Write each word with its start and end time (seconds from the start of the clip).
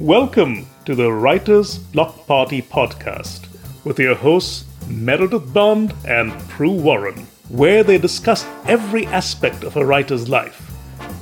Welcome 0.00 0.66
to 0.86 0.94
the 0.94 1.12
Writers 1.12 1.76
Block 1.76 2.26
Party 2.26 2.62
podcast 2.62 3.46
with 3.84 3.98
your 3.98 4.14
hosts 4.14 4.64
Meredith 4.88 5.52
Bond 5.52 5.92
and 6.08 6.32
Pru 6.48 6.80
Warren, 6.80 7.26
where 7.50 7.84
they 7.84 7.98
discuss 7.98 8.46
every 8.64 9.06
aspect 9.08 9.62
of 9.62 9.76
a 9.76 9.84
writer's 9.84 10.26
life, 10.30 10.72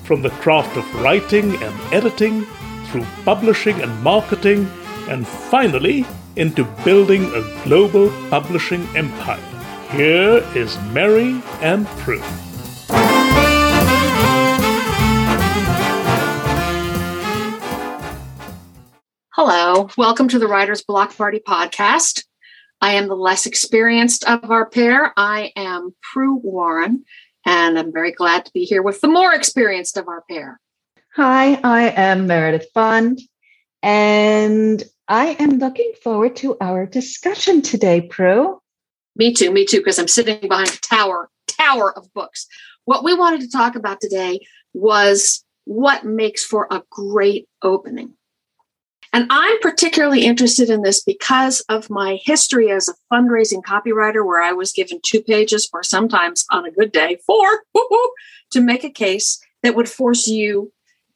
from 0.05 0.23
the 0.23 0.30
craft 0.30 0.77
of 0.77 1.03
writing 1.03 1.61
and 1.61 1.93
editing, 1.93 2.46
through 2.87 3.05
publishing 3.25 3.80
and 3.80 4.01
marketing, 4.01 4.71
and 5.09 5.27
finally 5.27 6.07
into 6.37 6.63
building 6.85 7.25
a 7.35 7.65
global 7.65 8.13
publishing 8.31 8.87
empire. 8.97 9.43
Here 9.91 10.47
is 10.55 10.79
Merry 10.93 11.43
and 11.61 11.85
Pru. 11.99 12.48
Hello, 19.41 19.88
welcome 19.97 20.27
to 20.27 20.41
the 20.41 20.48
Writers 20.48 20.83
Block 20.83 21.16
Party 21.16 21.38
podcast. 21.38 22.24
I 22.80 22.95
am 22.95 23.06
the 23.06 23.15
less 23.15 23.46
experienced 23.46 24.24
of 24.24 24.51
our 24.51 24.69
pair. 24.69 25.12
I 25.16 25.52
am 25.55 25.95
Pru 26.02 26.42
Warren, 26.42 27.05
and 27.46 27.79
I'm 27.79 27.93
very 27.93 28.10
glad 28.10 28.46
to 28.46 28.52
be 28.52 28.65
here 28.65 28.82
with 28.82 29.01
the 29.01 29.06
more 29.06 29.32
experienced 29.32 29.96
of 29.96 30.09
our 30.09 30.24
pair. 30.29 30.59
Hi, 31.15 31.55
I 31.62 31.91
am 31.91 32.27
Meredith 32.27 32.66
Bond, 32.74 33.20
and 33.80 34.82
I 35.06 35.37
am 35.38 35.60
looking 35.60 35.93
forward 36.02 36.34
to 36.38 36.57
our 36.60 36.84
discussion 36.84 37.62
today, 37.62 38.09
Pru. 38.09 38.59
Me 39.15 39.32
too, 39.32 39.52
me 39.52 39.65
too, 39.65 39.79
because 39.79 40.01
I'm 40.01 40.09
sitting 40.09 40.48
behind 40.48 40.70
a 40.70 40.80
tower, 40.88 41.30
tower 41.46 41.96
of 41.96 42.12
books. 42.12 42.48
What 42.87 43.05
we 43.05 43.15
wanted 43.15 43.43
to 43.43 43.51
talk 43.52 43.77
about 43.77 44.01
today 44.01 44.41
was 44.74 45.45
what 45.65 46.05
makes 46.05 46.45
for 46.45 46.66
a 46.73 46.82
great 46.91 47.46
opening. 47.62 48.15
And 49.19 49.27
I'm 49.30 49.59
particularly 49.59 50.24
interested 50.24 50.71
in 50.71 50.83
this 50.83 51.02
because 51.02 51.59
of 51.69 51.91
my 51.91 52.21
history 52.23 52.71
as 52.71 52.88
a 52.88 52.95
fundraising 53.13 53.65
copywriter, 53.65 54.25
where 54.25 54.41
I 54.41 54.52
was 54.52 54.71
given 54.71 55.01
two 55.05 55.21
pages, 55.21 55.69
or 55.73 55.83
sometimes 55.83 56.47
on 56.52 56.65
a 56.65 56.71
good 56.71 56.93
day, 56.93 57.19
four, 57.27 57.65
to 58.52 58.60
make 58.60 58.85
a 58.85 58.91
case 58.91 59.41
that 59.65 59.75
would 59.75 59.88
force 59.88 60.29
you, 60.29 60.73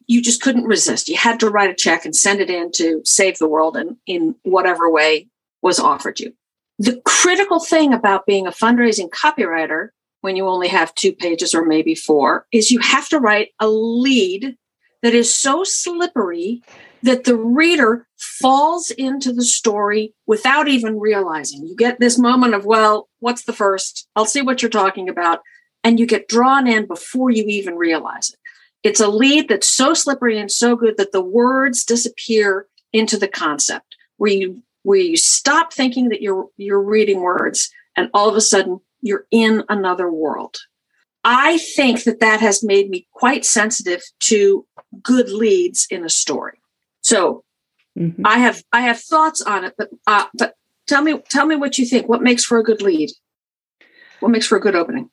you 0.09 0.21
just 0.21 0.43
couldn't 0.43 0.65
resist. 0.65 1.09
You 1.09 1.17
had 1.17 1.39
to 1.39 1.49
write 1.49 1.71
a 1.71 1.77
check 1.77 2.05
and 2.05 2.17
send 2.17 2.41
it 2.41 2.51
in 2.51 2.73
to 2.73 3.03
save 3.05 3.39
the 3.39 3.47
world 3.47 3.77
and 3.77 3.97
in 4.05 4.35
whatever 4.43 4.91
way 4.91 5.29
was 5.63 5.79
offered 5.79 6.19
you. 6.19 6.35
The 6.81 7.01
critical 7.05 7.61
thing 7.61 7.95
about 7.95 8.27
being 8.27 8.49
a 8.49 8.51
fundraising 8.51 9.11
copywriter 9.11 9.91
when 10.23 10.35
you 10.35 10.49
only 10.49 10.67
have 10.67 10.93
two 10.97 11.13
pages 11.13 11.55
or 11.55 11.65
maybe 11.65 11.95
four 11.95 12.49
is 12.51 12.73
you 12.73 12.81
have 12.81 13.09
to 13.11 13.21
write 13.21 13.51
a 13.61 13.69
lead 13.69 14.57
that 15.05 15.15
is 15.15 15.33
so 15.33 15.63
slippery 15.63 16.65
that 17.03 17.25
the 17.25 17.37
reader 17.37 18.07
falls 18.17 18.91
into 18.91 19.33
the 19.33 19.45
story 19.45 20.15
without 20.27 20.69
even 20.69 20.99
realizing. 20.99 21.67
You 21.67 21.75
get 21.77 21.99
this 21.99 22.19
moment 22.19 22.55
of, 22.55 22.65
well, 22.65 23.09
what's 23.19 23.45
the 23.45 23.53
first? 23.53 24.09
I'll 24.15 24.27
see 24.27 24.43
what 24.43 24.63
you're 24.63 24.71
talking 24.71 25.09
about. 25.09 25.41
And 25.85 25.99
you 25.99 26.07
get 26.07 26.29
drawn 26.29 26.69
in 26.69 26.87
before 26.87 27.31
you 27.31 27.45
even 27.45 27.75
realize 27.75 28.31
it. 28.31 28.39
It's 28.85 29.01
a 29.01 29.09
lead 29.09 29.49
that's 29.49 29.69
so 29.69 29.95
slippery 29.95 30.39
and 30.39 30.51
so 30.51 30.77
good 30.77 30.97
that 30.97 31.13
the 31.13 31.25
words 31.25 31.85
disappear 31.85 32.67
into 32.93 33.17
the 33.17 33.29
concept 33.29 33.97
where 34.17 34.33
you 34.33 34.63
where 34.83 34.99
you 34.99 35.17
stop 35.17 35.73
thinking 35.73 36.09
that 36.09 36.21
you're 36.21 36.47
you're 36.57 36.83
reading 36.83 37.21
words 37.21 37.71
and 37.97 38.11
all 38.13 38.29
of 38.29 38.37
a 38.37 38.41
sudden 38.41 38.81
you're 39.01 39.27
in 39.31 39.65
another 39.69 40.11
world. 40.11 40.57
I 41.25 41.59
think 41.59 42.05
that 42.05 42.21
that 42.21 42.41
has 42.41 42.65
made 42.65 42.91
me 42.91 43.07
quite 43.13 43.45
sensitive 43.45 44.03
to 44.21 44.67
good 45.03 45.31
leads 45.31 45.87
in 45.91 46.05
a 46.05 46.09
story. 46.09 46.62
So 47.03 47.45
mm-hmm. 47.99 48.25
I 48.25 48.39
have 48.39 48.63
I 48.73 48.83
have 48.83 49.01
thoughts 49.01 49.43
on 49.43 49.65
it, 49.65 49.75
but 49.77 49.91
uh, 50.07 50.27
but 50.35 50.55
tell 50.87 51.03
me 51.03 51.21
tell 51.31 51.47
me 51.47 51.57
what 51.57 51.79
you 51.79 51.87
think. 51.87 52.09
What 52.09 52.23
makes 52.23 52.45
for 52.45 52.59
a 52.59 52.65
good 52.65 52.83
lead? 52.83 53.11
What 54.21 54.31
makes 54.31 54.47
for 54.47 54.57
a 54.57 54.61
good 54.61 54.77
opening? 54.77 55.11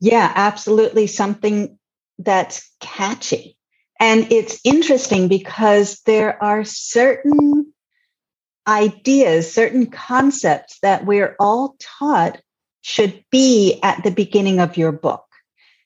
Yeah, 0.00 0.30
absolutely 0.34 1.06
something 1.06 1.78
that's 2.18 2.70
catchy. 2.80 3.56
And 3.98 4.30
it's 4.30 4.60
interesting 4.62 5.28
because 5.28 6.00
there 6.00 6.42
are 6.42 6.64
certain 6.64 7.72
ideas, 8.66 9.52
certain 9.52 9.86
concepts 9.86 10.78
that 10.80 11.06
we're 11.06 11.34
all 11.40 11.76
taught 11.78 12.40
should 12.82 13.24
be 13.30 13.80
at 13.82 14.04
the 14.04 14.10
beginning 14.10 14.60
of 14.60 14.76
your 14.76 14.92
book. 14.92 15.24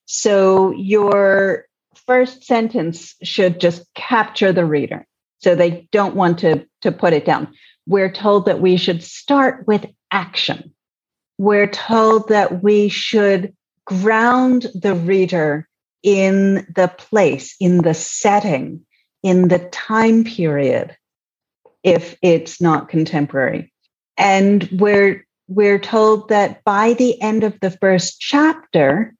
So 0.06 0.72
your 0.72 1.66
first 2.06 2.44
sentence 2.44 3.14
should 3.22 3.60
just 3.60 3.84
capture 3.94 4.52
the 4.52 4.64
reader. 4.64 5.06
So 5.40 5.54
they 5.54 5.88
don't 5.90 6.14
want 6.14 6.38
to, 6.40 6.66
to 6.82 6.92
put 6.92 7.12
it 7.12 7.24
down. 7.24 7.52
We're 7.86 8.12
told 8.12 8.44
that 8.46 8.60
we 8.60 8.76
should 8.76 9.02
start 9.02 9.66
with 9.66 9.86
action. 10.10 10.72
We're 11.38 11.66
told 11.66 12.28
that 12.28 12.62
we 12.62 12.88
should 12.88 13.54
ground 13.86 14.66
the 14.74 14.94
reader 14.94 15.68
in 16.02 16.66
the 16.74 16.88
place, 16.96 17.56
in 17.60 17.78
the 17.78 17.94
setting, 17.94 18.84
in 19.22 19.48
the 19.48 19.58
time 19.70 20.24
period, 20.24 20.96
if 21.82 22.16
it's 22.22 22.60
not 22.60 22.88
contemporary. 22.88 23.72
And 24.16 24.68
we're 24.72 25.26
we're 25.48 25.80
told 25.80 26.28
that 26.28 26.62
by 26.62 26.92
the 26.92 27.20
end 27.20 27.42
of 27.42 27.58
the 27.60 27.72
first 27.72 28.20
chapter, 28.20 29.12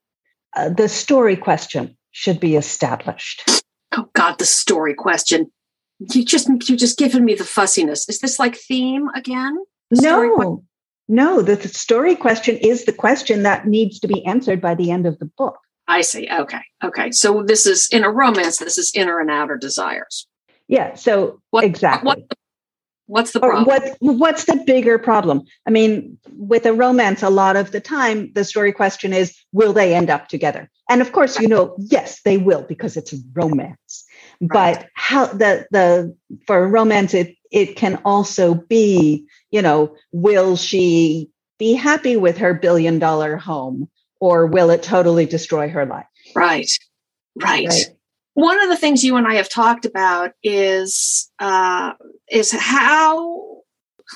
uh, 0.54 0.68
the 0.68 0.88
story 0.88 1.36
question 1.36 1.96
should 2.12 2.38
be 2.38 2.54
established. 2.54 3.62
Oh 3.92 4.08
God, 4.14 4.38
the 4.38 4.46
story 4.46 4.94
question 4.94 5.50
you 6.00 6.24
just 6.24 6.48
you 6.68 6.76
just 6.76 6.98
given 6.98 7.24
me 7.24 7.34
the 7.34 7.44
fussiness. 7.44 8.08
Is 8.08 8.20
this 8.20 8.38
like 8.38 8.56
theme 8.56 9.08
again? 9.14 9.58
The 9.90 10.02
no, 10.02 10.64
no. 11.08 11.42
The, 11.42 11.56
story 11.68 12.14
question 12.14 12.56
is 12.56 12.84
the 12.84 12.92
question 12.92 13.42
that 13.42 13.66
needs 13.66 13.98
to 14.00 14.08
be 14.08 14.24
answered 14.24 14.60
by 14.60 14.74
the 14.74 14.90
end 14.90 15.06
of 15.06 15.18
the 15.18 15.26
book. 15.26 15.58
I 15.88 16.02
see. 16.02 16.28
Okay, 16.30 16.62
okay. 16.84 17.10
So 17.10 17.42
this 17.42 17.66
is 17.66 17.88
in 17.90 18.04
a 18.04 18.10
romance. 18.10 18.58
This 18.58 18.78
is 18.78 18.92
inner 18.94 19.18
and 19.18 19.30
outer 19.30 19.56
desires. 19.56 20.26
Yeah. 20.68 20.94
So 20.94 21.40
what, 21.50 21.64
exactly. 21.64 22.06
What, 22.06 22.38
what's 23.06 23.32
the 23.32 23.40
problem? 23.40 23.64
what 23.64 23.96
What's 23.98 24.44
the 24.44 24.62
bigger 24.64 24.98
problem? 24.98 25.42
I 25.66 25.70
mean, 25.70 26.16
with 26.36 26.64
a 26.64 26.72
romance, 26.72 27.24
a 27.24 27.30
lot 27.30 27.56
of 27.56 27.72
the 27.72 27.80
time, 27.80 28.32
the 28.34 28.44
story 28.44 28.72
question 28.72 29.12
is, 29.12 29.36
will 29.52 29.72
they 29.72 29.94
end 29.94 30.10
up 30.10 30.28
together? 30.28 30.70
And 30.88 31.00
of 31.00 31.10
course, 31.10 31.40
you 31.40 31.48
know, 31.48 31.74
yes, 31.78 32.22
they 32.22 32.38
will 32.38 32.62
because 32.62 32.96
it's 32.96 33.12
a 33.12 33.16
romance. 33.32 34.04
Right. 34.40 34.78
But 34.78 34.88
how 34.94 35.26
the 35.26 35.66
the 35.70 36.16
for 36.46 36.66
romance 36.66 37.14
it 37.14 37.36
it 37.50 37.76
can 37.76 38.00
also 38.04 38.54
be, 38.54 39.26
you 39.50 39.60
know, 39.60 39.94
will 40.12 40.56
she 40.56 41.30
be 41.58 41.74
happy 41.74 42.16
with 42.16 42.38
her 42.38 42.54
billion 42.54 42.98
dollar 42.98 43.36
home 43.36 43.88
or 44.20 44.46
will 44.46 44.70
it 44.70 44.82
totally 44.82 45.26
destroy 45.26 45.68
her 45.68 45.84
life? 45.84 46.06
Right. 46.34 46.70
Right. 47.36 47.68
right. 47.68 47.86
One 48.34 48.62
of 48.62 48.68
the 48.68 48.76
things 48.76 49.04
you 49.04 49.16
and 49.16 49.26
I 49.26 49.34
have 49.34 49.48
talked 49.48 49.84
about 49.84 50.32
is 50.42 51.30
uh, 51.38 51.92
is 52.30 52.52
how 52.52 53.62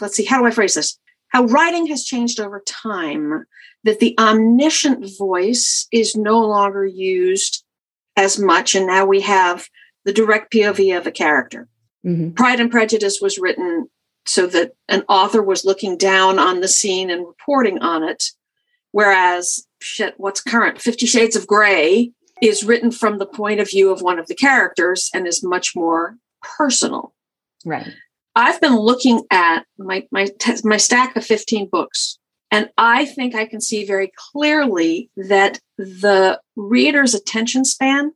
let's 0.01 0.17
see 0.17 0.25
how 0.25 0.39
do 0.41 0.47
I 0.47 0.51
phrase 0.51 0.75
this? 0.75 0.99
How 1.29 1.45
writing 1.45 1.87
has 1.89 2.05
changed 2.05 2.41
over 2.41 2.63
time. 2.67 3.45
That 3.83 4.01
the 4.01 4.15
omniscient 4.19 5.07
voice 5.19 5.87
is 5.93 6.17
no 6.17 6.41
longer 6.41 6.87
used 6.87 7.65
as 8.17 8.39
much, 8.39 8.75
and 8.75 8.87
now 8.87 9.05
we 9.05 9.21
have 9.21 9.67
the 10.04 10.12
direct 10.12 10.53
POV 10.53 10.97
of 10.97 11.06
a 11.06 11.10
character. 11.10 11.69
Mm-hmm. 12.04 12.32
Pride 12.32 12.60
and 12.60 12.70
Prejudice 12.70 13.20
was 13.20 13.38
written 13.38 13.88
so 14.26 14.47
that 14.47 14.72
an 14.88 15.04
author 15.09 15.42
was 15.42 15.65
looking 15.65 15.97
down 15.97 16.38
on 16.38 16.60
the 16.60 16.69
scene 16.69 17.10
and 17.10 17.26
reporting 17.26 17.78
on 17.81 18.03
it. 18.03 18.25
Whereas, 18.92 19.66
shit, 19.81 20.15
what's 20.19 20.41
current? 20.41 20.81
Fifty 20.81 21.06
Shades 21.06 21.37
of 21.37 21.47
Grey 21.47 22.12
is 22.42 22.65
written 22.65 22.91
from 22.91 23.19
the 23.19 23.26
point 23.26 23.60
of 23.60 23.70
view 23.70 23.91
of 23.91 24.03
one 24.03 24.18
of 24.18 24.27
the 24.27 24.34
characters 24.34 25.10
and 25.15 25.27
is 25.27 25.42
much 25.42 25.74
more 25.74 26.16
personal. 26.57 27.15
Right. 27.65 27.89
I've 28.36 28.60
been 28.60 28.77
looking 28.77 29.22
at 29.30 29.65
my 29.78 30.07
my 30.10 30.28
my 30.65 30.77
stack 30.77 31.16
of 31.16 31.24
15 31.24 31.68
books 31.71 32.18
and 32.50 32.71
I 32.78 33.04
think 33.04 33.34
I 33.34 33.47
can 33.47 33.60
see 33.60 33.84
very 33.84 34.12
clearly 34.33 35.10
that 35.16 35.59
the 35.77 36.41
reader's 36.54 37.12
attention 37.12 37.65
span 37.65 38.12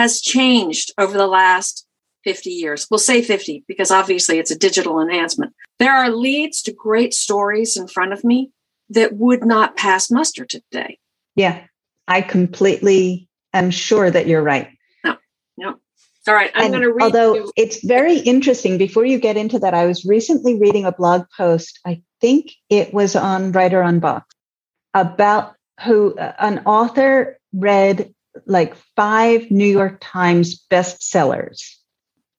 has 0.00 0.22
changed 0.22 0.94
over 0.96 1.18
the 1.18 1.26
last 1.26 1.86
50 2.24 2.48
years. 2.48 2.86
We'll 2.90 2.96
say 2.96 3.20
50 3.20 3.64
because 3.68 3.90
obviously 3.90 4.38
it's 4.38 4.50
a 4.50 4.58
digital 4.58 4.98
enhancement. 4.98 5.52
There 5.78 5.92
are 5.92 6.08
leads 6.08 6.62
to 6.62 6.72
great 6.72 7.12
stories 7.12 7.76
in 7.76 7.86
front 7.86 8.14
of 8.14 8.24
me 8.24 8.50
that 8.88 9.12
would 9.12 9.44
not 9.44 9.76
pass 9.76 10.10
muster 10.10 10.46
today. 10.46 10.98
Yeah, 11.36 11.64
I 12.08 12.22
completely 12.22 13.28
am 13.52 13.70
sure 13.70 14.10
that 14.10 14.26
you're 14.26 14.42
right. 14.42 14.70
No, 15.04 15.18
no. 15.58 15.74
All 16.26 16.34
right, 16.34 16.50
I'm 16.54 16.70
going 16.70 16.80
to 16.80 16.92
read. 16.92 17.02
Although 17.02 17.34
you. 17.34 17.52
it's 17.58 17.84
very 17.84 18.20
interesting, 18.20 18.78
before 18.78 19.04
you 19.04 19.18
get 19.18 19.36
into 19.36 19.58
that, 19.58 19.74
I 19.74 19.84
was 19.84 20.06
recently 20.06 20.58
reading 20.58 20.86
a 20.86 20.92
blog 20.92 21.26
post. 21.36 21.78
I 21.84 22.00
think 22.22 22.52
it 22.70 22.94
was 22.94 23.16
on 23.16 23.52
Writer 23.52 23.82
Unboxed 23.82 24.34
about 24.94 25.56
who 25.84 26.14
uh, 26.14 26.32
an 26.38 26.60
author 26.64 27.38
read 27.52 28.14
like 28.46 28.74
five 28.96 29.50
New 29.50 29.66
York 29.66 29.98
Times 30.00 30.64
bestsellers 30.70 31.76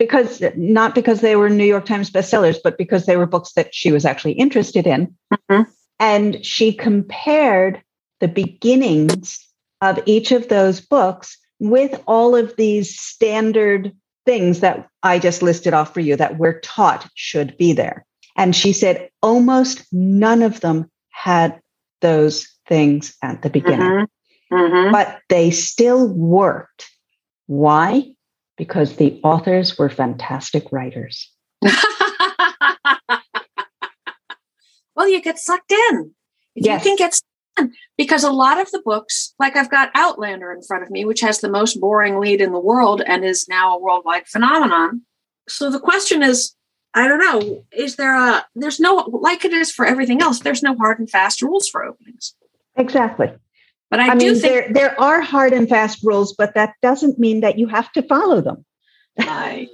because 0.02 0.42
not 0.56 0.96
because 0.96 1.22
they 1.22 1.36
were 1.36 1.50
New 1.50 1.64
York 1.64 1.86
Times 1.86 2.10
bestsellers, 2.10 2.58
but 2.64 2.78
because 2.78 3.06
they 3.06 3.18
were 3.18 3.28
books 3.28 3.54
that 3.54 3.74
she 3.74 3.92
was 3.92 4.04
actually 4.04 4.32
interested 4.32 4.88
in. 4.88 5.16
Mm-hmm. 5.32 5.70
And 6.00 6.44
she 6.44 6.74
compared 6.74 7.84
the 8.20 8.28
beginnings 8.28 9.48
of 9.82 10.00
each 10.08 10.32
of 10.32 10.48
those 10.48 10.82
books 10.82 11.38
with 11.60 12.02
all 12.08 12.36
of 12.36 12.56
these 12.56 13.00
standard 13.00 13.96
things 14.26 14.62
that 14.62 14.88
I 15.04 15.20
just 15.20 15.44
listed 15.44 15.76
off 15.76 15.94
for 15.94 16.00
you 16.00 16.16
that 16.16 16.40
we're 16.40 16.60
taught 16.62 17.08
should 17.14 17.56
be 17.58 17.74
there. 17.74 18.06
And 18.36 18.56
she 18.56 18.74
said 18.74 19.10
almost 19.22 19.86
none 19.92 20.42
of 20.42 20.62
them 20.62 20.90
had 21.10 21.60
those 22.02 22.48
things 22.68 23.16
at 23.22 23.44
the 23.44 23.50
beginning, 23.52 23.88
mm-hmm. 23.88 24.04
Mm-hmm. 24.52 24.92
but 24.92 25.22
they 25.30 25.50
still 25.50 26.10
worked. 26.10 26.90
Why? 27.48 28.12
Because 28.58 28.98
the 28.98 29.20
authors 29.24 29.78
were 29.78 29.90
fantastic 29.90 30.72
writers. 30.72 31.32
well, 34.96 35.08
you 35.08 35.22
get 35.22 35.40
sucked 35.40 35.72
in. 35.72 36.14
Yes. 36.56 36.84
you 36.84 36.90
can 36.92 36.98
get 36.98 37.14
sucked 37.14 37.26
in. 37.60 37.74
because 37.98 38.26
a 38.26 38.32
lot 38.32 38.60
of 38.60 38.70
the 38.72 38.82
books, 38.84 39.34
like 39.40 39.56
I've 39.56 39.72
got 39.72 39.90
Outlander 39.96 40.52
in 40.52 40.62
front 40.64 40.84
of 40.84 40.92
me, 40.92 41.06
which 41.06 41.22
has 41.22 41.40
the 41.40 41.50
most 41.50 41.80
boring 41.80 42.20
lead 42.20 42.42
in 42.42 42.52
the 42.52 42.60
world 42.60 43.02
and 43.06 43.24
is 43.24 43.48
now 43.48 43.76
a 43.76 43.80
worldwide 43.80 44.28
phenomenon. 44.28 45.04
So 45.48 45.72
the 45.72 45.80
question 45.80 46.24
is, 46.24 46.56
I 46.94 47.08
don't 47.08 47.20
know, 47.20 47.64
is 47.72 47.96
there 47.96 48.18
a, 48.18 48.46
there's 48.54 48.82
no, 48.82 48.96
like 49.12 49.46
it 49.46 49.54
is 49.54 49.72
for 49.72 49.86
everything 49.86 50.22
else, 50.22 50.40
there's 50.40 50.62
no 50.62 50.76
hard 50.76 51.00
and 51.00 51.10
fast 51.10 51.42
rules 51.42 51.70
for 51.70 51.86
openings. 51.86 52.36
Exactly. 52.76 53.32
But 53.92 54.00
I, 54.00 54.12
I 54.12 54.16
do 54.16 54.32
mean, 54.32 54.36
think 54.36 54.42
there, 54.42 54.74
there 54.74 55.00
are 55.00 55.22
hard 55.22 55.52
and 55.54 55.68
fast 55.70 56.00
rules, 56.02 56.34
but 56.34 56.56
that 56.56 56.74
doesn't 56.82 57.20
mean 57.20 57.42
that 57.42 57.60
you 57.60 57.68
have 57.68 57.92
to 57.92 58.02
follow 58.02 58.42
them. 58.42 58.66
right. 59.20 59.68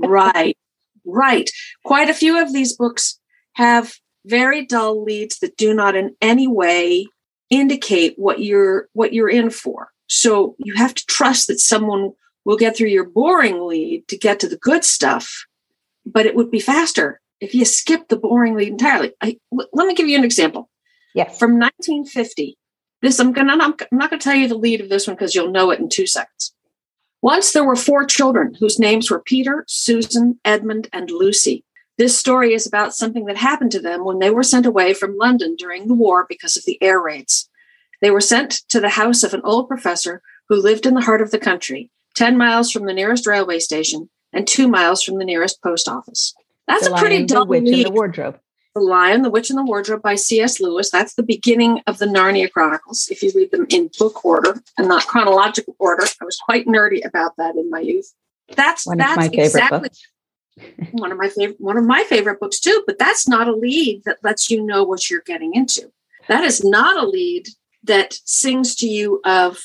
right. 0.00 0.56
Right. 1.04 1.50
Quite 1.84 2.10
a 2.10 2.14
few 2.14 2.40
of 2.40 2.52
these 2.52 2.74
books 2.74 3.20
have 3.52 3.94
very 4.24 4.64
dull 4.64 5.04
leads 5.04 5.38
that 5.38 5.56
do 5.56 5.72
not 5.74 5.94
in 5.94 6.16
any 6.20 6.48
way 6.48 7.06
indicate 7.50 8.14
what 8.16 8.40
you're 8.40 8.88
what 8.92 9.12
you're 9.12 9.28
in 9.28 9.50
for. 9.50 9.90
So 10.06 10.56
you 10.58 10.74
have 10.74 10.94
to 10.94 11.06
trust 11.06 11.46
that 11.48 11.60
someone 11.60 12.12
will 12.44 12.56
get 12.56 12.76
through 12.76 12.88
your 12.88 13.04
boring 13.04 13.66
lead 13.66 14.08
to 14.08 14.16
get 14.16 14.40
to 14.40 14.48
the 14.48 14.56
good 14.56 14.84
stuff, 14.84 15.46
but 16.06 16.26
it 16.26 16.34
would 16.34 16.50
be 16.50 16.60
faster 16.60 17.20
if 17.40 17.54
you 17.54 17.64
skip 17.64 18.08
the 18.08 18.16
boring 18.16 18.54
lead 18.54 18.68
entirely. 18.68 19.12
I, 19.20 19.38
let 19.50 19.86
me 19.86 19.94
give 19.94 20.08
you 20.08 20.18
an 20.18 20.24
example. 20.24 20.68
Yes. 21.14 21.38
From 21.38 21.58
1950. 21.58 22.57
This 23.02 23.18
I'm 23.18 23.32
gonna 23.32 23.56
I'm 23.60 23.74
not 23.92 24.10
gonna 24.10 24.20
tell 24.20 24.34
you 24.34 24.48
the 24.48 24.56
lead 24.56 24.80
of 24.80 24.88
this 24.88 25.06
one 25.06 25.16
because 25.16 25.34
you'll 25.34 25.50
know 25.50 25.70
it 25.70 25.80
in 25.80 25.88
two 25.88 26.06
seconds. 26.06 26.52
Once 27.20 27.52
there 27.52 27.64
were 27.64 27.76
four 27.76 28.04
children 28.04 28.54
whose 28.54 28.78
names 28.78 29.10
were 29.10 29.20
Peter, 29.20 29.64
Susan, 29.66 30.38
Edmund, 30.44 30.88
and 30.92 31.10
Lucy. 31.10 31.64
This 31.96 32.16
story 32.16 32.54
is 32.54 32.66
about 32.66 32.94
something 32.94 33.24
that 33.24 33.36
happened 33.36 33.72
to 33.72 33.80
them 33.80 34.04
when 34.04 34.20
they 34.20 34.30
were 34.30 34.44
sent 34.44 34.66
away 34.66 34.94
from 34.94 35.16
London 35.16 35.56
during 35.56 35.88
the 35.88 35.94
war 35.94 36.26
because 36.28 36.56
of 36.56 36.64
the 36.64 36.80
air 36.80 37.00
raids. 37.00 37.48
They 38.00 38.12
were 38.12 38.20
sent 38.20 38.62
to 38.68 38.80
the 38.80 38.90
house 38.90 39.24
of 39.24 39.34
an 39.34 39.40
old 39.42 39.66
professor 39.66 40.22
who 40.48 40.62
lived 40.62 40.86
in 40.86 40.94
the 40.94 41.00
heart 41.00 41.20
of 41.20 41.32
the 41.32 41.38
country, 41.38 41.90
10 42.14 42.36
miles 42.36 42.70
from 42.70 42.86
the 42.86 42.94
nearest 42.94 43.26
railway 43.26 43.58
station 43.58 44.08
and 44.32 44.46
two 44.46 44.68
miles 44.68 45.02
from 45.02 45.18
the 45.18 45.24
nearest 45.24 45.60
post 45.60 45.88
office. 45.88 46.34
That's 46.68 46.88
the 46.88 46.94
a 46.94 46.98
pretty 46.98 47.26
dull 47.26 47.44
the 47.44 47.50
witch 47.50 47.68
in 47.68 47.82
the 47.82 47.90
wardrobe. 47.90 48.38
The 48.78 48.84
Lion, 48.84 49.22
the 49.22 49.30
Witch, 49.30 49.50
and 49.50 49.58
the 49.58 49.64
Wardrobe 49.64 50.02
by 50.02 50.14
C.S. 50.14 50.60
Lewis. 50.60 50.90
That's 50.90 51.14
the 51.14 51.22
beginning 51.22 51.82
of 51.86 51.98
the 51.98 52.06
Narnia 52.06 52.50
Chronicles, 52.50 53.08
if 53.10 53.22
you 53.22 53.32
read 53.34 53.50
them 53.50 53.66
in 53.70 53.90
book 53.98 54.24
order 54.24 54.62
and 54.76 54.86
not 54.86 55.06
chronological 55.06 55.74
order. 55.78 56.04
I 56.20 56.24
was 56.24 56.36
quite 56.36 56.66
nerdy 56.66 57.04
about 57.04 57.36
that 57.38 57.56
in 57.56 57.68
my 57.70 57.80
youth. 57.80 58.14
That's 58.54 58.86
One 58.86 58.98
that's 58.98 59.26
exactly 59.26 59.80
books 59.80 60.02
one 60.92 61.12
of 61.12 61.18
my 61.18 61.28
favorite 61.28 61.60
one 61.60 61.76
of 61.76 61.84
my 61.84 62.04
favorite 62.04 62.40
books 62.40 62.58
too 62.58 62.82
but 62.86 62.98
that's 62.98 63.28
not 63.28 63.48
a 63.48 63.54
lead 63.54 64.02
that 64.04 64.18
lets 64.22 64.50
you 64.50 64.64
know 64.64 64.82
what 64.82 65.08
you're 65.10 65.20
getting 65.20 65.54
into 65.54 65.90
that 66.28 66.44
is 66.44 66.64
not 66.64 66.96
a 66.96 67.06
lead 67.06 67.48
that 67.84 68.18
sings 68.24 68.74
to 68.74 68.88
you 68.88 69.20
of 69.24 69.58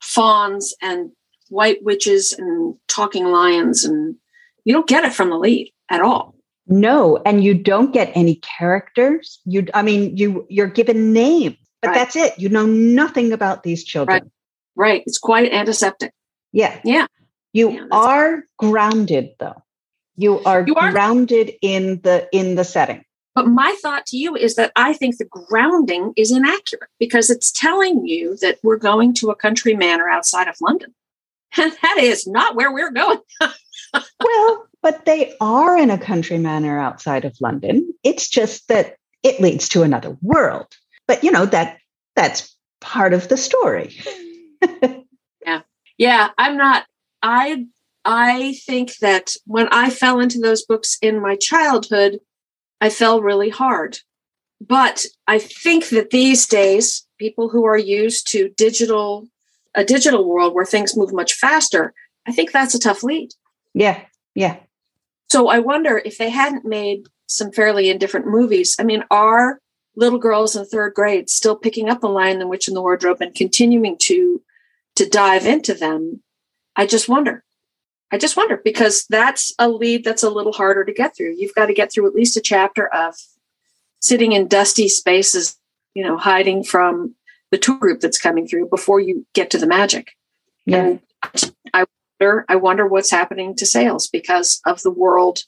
fawns 0.00 0.74
and 0.80 1.10
white 1.48 1.82
witches 1.82 2.32
and 2.32 2.76
talking 2.88 3.26
lions 3.26 3.84
and 3.84 4.16
you 4.64 4.72
don't 4.72 4.88
get 4.88 5.04
it 5.04 5.12
from 5.12 5.30
the 5.30 5.38
lead 5.38 5.72
at 5.90 6.00
all 6.00 6.34
no 6.68 7.16
and 7.24 7.42
you 7.42 7.54
don't 7.54 7.92
get 7.92 8.10
any 8.14 8.36
characters 8.36 9.40
you 9.44 9.66
i 9.74 9.82
mean 9.82 10.16
you 10.16 10.46
you're 10.48 10.66
given 10.66 11.12
names 11.12 11.56
but 11.82 11.88
right. 11.88 11.94
that's 11.94 12.16
it 12.16 12.38
you 12.38 12.48
know 12.48 12.66
nothing 12.66 13.32
about 13.32 13.62
these 13.62 13.84
children 13.84 14.22
right. 14.22 14.30
right 14.76 15.02
it's 15.06 15.18
quite 15.18 15.50
antiseptic 15.52 16.12
yeah 16.52 16.80
yeah 16.84 17.06
you 17.52 17.72
yeah, 17.72 17.86
are 17.90 18.44
grounded 18.58 19.30
though 19.38 19.62
you 20.18 20.40
are, 20.40 20.64
you 20.66 20.74
are 20.74 20.90
grounded 20.90 21.52
in 21.62 22.00
the 22.02 22.28
in 22.32 22.56
the 22.56 22.64
setting. 22.64 23.04
But 23.36 23.46
my 23.46 23.76
thought 23.80 24.04
to 24.06 24.16
you 24.16 24.34
is 24.34 24.56
that 24.56 24.72
I 24.74 24.92
think 24.92 25.16
the 25.16 25.26
grounding 25.26 26.12
is 26.16 26.32
inaccurate 26.32 26.90
because 26.98 27.30
it's 27.30 27.52
telling 27.52 28.04
you 28.04 28.36
that 28.38 28.58
we're 28.64 28.78
going 28.78 29.14
to 29.14 29.30
a 29.30 29.36
country 29.36 29.74
manor 29.74 30.08
outside 30.08 30.48
of 30.48 30.56
London. 30.60 30.92
And 31.56 31.72
that 31.82 31.98
is 31.98 32.26
not 32.26 32.56
where 32.56 32.72
we're 32.72 32.90
going. 32.90 33.20
well, 33.40 34.66
but 34.82 35.04
they 35.04 35.34
are 35.40 35.76
in 35.76 35.90
a 35.90 35.98
country 35.98 36.38
manor 36.38 36.78
outside 36.78 37.24
of 37.24 37.36
London. 37.40 37.92
It's 38.04 38.28
just 38.28 38.68
that 38.68 38.96
it 39.22 39.40
leads 39.40 39.68
to 39.70 39.82
another 39.82 40.16
world. 40.22 40.68
But 41.06 41.24
you 41.24 41.30
know 41.30 41.46
that 41.46 41.78
that's 42.14 42.56
part 42.80 43.12
of 43.12 43.28
the 43.28 43.36
story. 43.36 43.96
yeah. 45.44 45.60
Yeah, 45.96 46.30
I'm 46.38 46.56
not 46.56 46.86
I 47.22 47.66
I 48.04 48.54
think 48.66 48.96
that 48.98 49.34
when 49.44 49.68
I 49.68 49.90
fell 49.90 50.20
into 50.20 50.38
those 50.38 50.64
books 50.64 50.98
in 51.02 51.20
my 51.20 51.36
childhood, 51.36 52.20
I 52.80 52.90
fell 52.90 53.20
really 53.20 53.50
hard. 53.50 53.98
But 54.60 55.06
I 55.26 55.38
think 55.38 55.88
that 55.90 56.10
these 56.10 56.46
days, 56.46 57.06
people 57.18 57.48
who 57.48 57.64
are 57.64 57.78
used 57.78 58.30
to 58.32 58.48
digital, 58.56 59.28
a 59.74 59.84
digital 59.84 60.28
world 60.28 60.54
where 60.54 60.64
things 60.64 60.96
move 60.96 61.12
much 61.12 61.34
faster, 61.34 61.92
I 62.26 62.32
think 62.32 62.50
that's 62.50 62.74
a 62.74 62.80
tough 62.80 63.02
lead. 63.02 63.30
Yeah. 63.74 64.00
Yeah. 64.34 64.56
So 65.30 65.48
I 65.48 65.58
wonder 65.58 66.00
if 66.04 66.18
they 66.18 66.30
hadn't 66.30 66.64
made 66.64 67.06
some 67.26 67.52
fairly 67.52 67.90
indifferent 67.90 68.26
movies. 68.26 68.76
I 68.78 68.84
mean, 68.84 69.04
are 69.10 69.60
little 69.96 70.18
girls 70.18 70.56
in 70.56 70.64
third 70.64 70.94
grade 70.94 71.28
still 71.28 71.56
picking 71.56 71.88
up 71.88 72.00
the 72.00 72.08
Lion, 72.08 72.38
the 72.38 72.46
Witch, 72.46 72.68
in 72.68 72.74
the 72.74 72.82
Wardrobe 72.82 73.20
and 73.20 73.34
continuing 73.34 73.96
to 74.02 74.42
to 74.96 75.08
dive 75.08 75.46
into 75.46 75.74
them? 75.74 76.22
I 76.76 76.86
just 76.86 77.08
wonder. 77.08 77.44
I 78.10 78.16
just 78.16 78.36
wonder 78.36 78.56
because 78.64 79.04
that's 79.10 79.52
a 79.58 79.68
lead 79.68 80.02
that's 80.02 80.22
a 80.22 80.30
little 80.30 80.52
harder 80.52 80.84
to 80.84 80.92
get 80.92 81.14
through. 81.14 81.34
You've 81.36 81.54
got 81.54 81.66
to 81.66 81.74
get 81.74 81.92
through 81.92 82.06
at 82.06 82.14
least 82.14 82.36
a 82.36 82.40
chapter 82.40 82.86
of 82.88 83.14
sitting 84.00 84.32
in 84.32 84.48
dusty 84.48 84.88
spaces, 84.88 85.58
you 85.94 86.02
know, 86.02 86.16
hiding 86.16 86.64
from 86.64 87.14
the 87.50 87.58
tour 87.58 87.78
group 87.78 88.00
that's 88.00 88.18
coming 88.18 88.46
through 88.46 88.68
before 88.68 89.00
you 89.00 89.26
get 89.34 89.50
to 89.50 89.58
the 89.58 89.66
magic. 89.66 90.12
Yeah. 90.64 90.84
And 90.84 91.00
wonder, 92.20 92.44
I 92.48 92.56
wonder 92.56 92.86
what's 92.86 93.10
happening 93.10 93.54
to 93.56 93.66
sales 93.66 94.08
because 94.08 94.60
of 94.66 94.82
the 94.82 94.90
world 94.90 95.40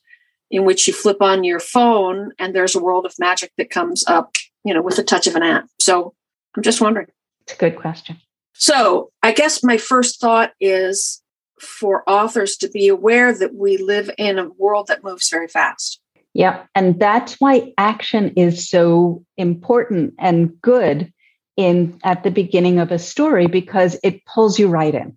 in 0.51 0.65
which 0.65 0.87
you 0.87 0.93
flip 0.93 1.23
on 1.23 1.45
your 1.45 1.61
phone 1.61 2.33
and 2.39 2.55
there's 2.55 2.75
a 2.75 2.83
world 2.83 3.07
of 3.07 3.15
magic 3.19 3.53
that 3.57 3.71
comes 3.71 4.05
up, 4.07 4.37
you 4.65 4.75
know, 4.75 4.83
with 4.83 4.99
a 4.99 5.05
touch 5.05 5.27
of 5.27 5.37
an 5.37 5.43
app. 5.43 5.67
So 5.79 6.15
I'm 6.57 6.63
just 6.63 6.81
wondering. 6.81 7.07
It's 7.43 7.55
a 7.55 7.57
good 7.57 7.77
question. 7.77 8.19
So 8.55 9.11
I 9.23 9.33
guess 9.33 9.63
my 9.63 9.79
first 9.79 10.21
thought 10.21 10.53
is 10.61 11.23
for 11.61 12.03
authors 12.09 12.57
to 12.57 12.69
be 12.69 12.89
aware 12.89 13.33
that 13.33 13.55
we 13.55 13.77
live 13.79 14.11
in 14.19 14.39
a 14.39 14.49
world 14.59 14.89
that 14.89 15.05
moves 15.05 15.29
very 15.29 15.49
fast. 15.49 16.01
Yeah. 16.35 16.65
And 16.75 16.99
that's 16.99 17.35
why 17.35 17.73
action 17.77 18.33
is 18.37 18.69
so 18.69 19.25
important 19.37 20.15
and 20.19 20.61
good 20.61 21.13
in 21.57 21.99
at 22.03 22.23
the 22.23 22.31
beginning 22.31 22.79
of 22.79 22.91
a 22.91 22.99
story 22.99 23.47
because 23.47 23.99
it 24.03 24.25
pulls 24.25 24.59
you 24.59 24.69
right 24.69 24.95
in. 24.95 25.17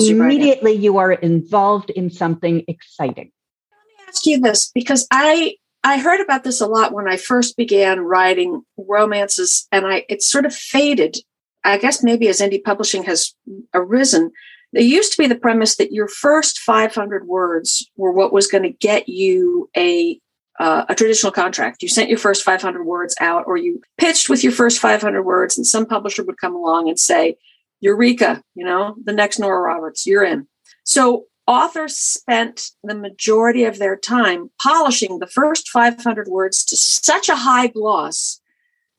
You 0.00 0.22
Immediately 0.22 0.72
right 0.72 0.76
in. 0.76 0.82
you 0.82 0.98
are 0.98 1.12
involved 1.12 1.90
in 1.90 2.10
something 2.10 2.64
exciting. 2.68 3.30
Let 3.70 3.86
me 3.86 4.04
ask 4.08 4.26
you 4.26 4.40
this 4.40 4.70
because 4.74 5.06
I 5.10 5.56
I 5.84 5.98
heard 5.98 6.20
about 6.20 6.44
this 6.44 6.60
a 6.60 6.66
lot 6.66 6.92
when 6.92 7.08
I 7.08 7.16
first 7.16 7.56
began 7.56 8.00
writing 8.00 8.62
romances 8.76 9.66
and 9.72 9.86
I 9.86 10.04
it 10.08 10.22
sort 10.22 10.46
of 10.46 10.54
faded. 10.54 11.16
I 11.64 11.78
guess 11.78 12.02
maybe 12.02 12.28
as 12.28 12.40
indie 12.40 12.62
publishing 12.62 13.04
has 13.04 13.34
arisen, 13.72 14.32
there 14.72 14.82
used 14.82 15.12
to 15.12 15.18
be 15.18 15.28
the 15.28 15.36
premise 15.36 15.76
that 15.76 15.92
your 15.92 16.08
first 16.08 16.58
500 16.58 17.26
words 17.26 17.88
were 17.96 18.10
what 18.10 18.32
was 18.32 18.48
going 18.48 18.64
to 18.64 18.70
get 18.70 19.08
you 19.08 19.68
a 19.76 20.18
uh, 20.58 20.84
a 20.88 20.94
traditional 20.94 21.32
contract. 21.32 21.82
You 21.82 21.88
sent 21.88 22.10
your 22.10 22.18
first 22.18 22.42
500 22.42 22.84
words 22.84 23.14
out, 23.20 23.44
or 23.46 23.56
you 23.56 23.80
pitched 23.98 24.28
with 24.28 24.44
your 24.44 24.52
first 24.52 24.78
500 24.78 25.22
words, 25.22 25.56
and 25.56 25.66
some 25.66 25.86
publisher 25.86 26.22
would 26.24 26.38
come 26.38 26.54
along 26.54 26.88
and 26.88 26.98
say, 26.98 27.36
"Eureka! 27.82 28.42
You 28.54 28.64
know, 28.64 28.96
the 29.04 29.12
next 29.12 29.38
Nora 29.38 29.60
Roberts, 29.60 30.06
you're 30.06 30.24
in." 30.24 30.48
So 30.84 31.26
authors 31.46 31.96
spent 31.96 32.70
the 32.82 32.94
majority 32.94 33.64
of 33.64 33.78
their 33.78 33.96
time 33.96 34.50
polishing 34.62 35.18
the 35.18 35.26
first 35.26 35.68
500 35.68 36.28
words 36.28 36.64
to 36.64 36.76
such 36.76 37.28
a 37.28 37.36
high 37.36 37.66
gloss 37.66 38.40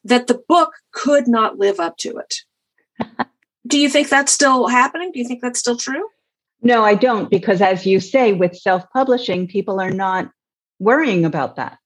that 0.04 0.28
the 0.28 0.42
book 0.48 0.74
could 0.92 1.28
not 1.28 1.58
live 1.58 1.80
up 1.80 1.98
to 1.98 2.18
it. 2.18 2.36
Do 3.68 3.80
you 3.80 3.90
think 3.90 4.10
that's 4.10 4.32
still 4.32 4.68
happening? 4.68 5.12
Do 5.12 5.20
you 5.20 5.28
think 5.28 5.42
that's 5.42 5.60
still 5.60 5.78
true? 5.78 6.08
No, 6.62 6.84
I 6.84 6.96
don't, 6.96 7.30
because 7.30 7.62
as 7.62 7.86
you 7.86 8.00
say, 8.00 8.34
with 8.34 8.56
self 8.56 8.90
publishing, 8.92 9.48
people 9.48 9.80
are 9.80 9.92
not 9.92 10.30
worrying 10.80 11.25
about 11.25 11.56
that. 11.56 11.78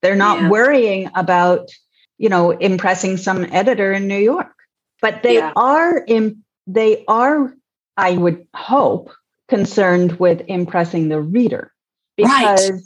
They're 0.00 0.16
not 0.16 0.42
yeah. 0.42 0.48
worrying 0.48 1.10
about, 1.14 1.70
you 2.18 2.28
know, 2.28 2.50
impressing 2.50 3.16
some 3.16 3.44
editor 3.52 3.92
in 3.92 4.06
New 4.06 4.18
York. 4.18 4.52
But 5.00 5.22
they 5.22 5.36
yeah. 5.36 5.52
are 5.56 5.98
in, 5.98 6.43
they 6.66 7.04
are, 7.08 7.54
I 7.96 8.12
would 8.12 8.46
hope, 8.54 9.10
concerned 9.48 10.18
with 10.18 10.42
impressing 10.48 11.08
the 11.08 11.20
reader. 11.20 11.72
Because 12.16 12.70
right. 12.70 12.80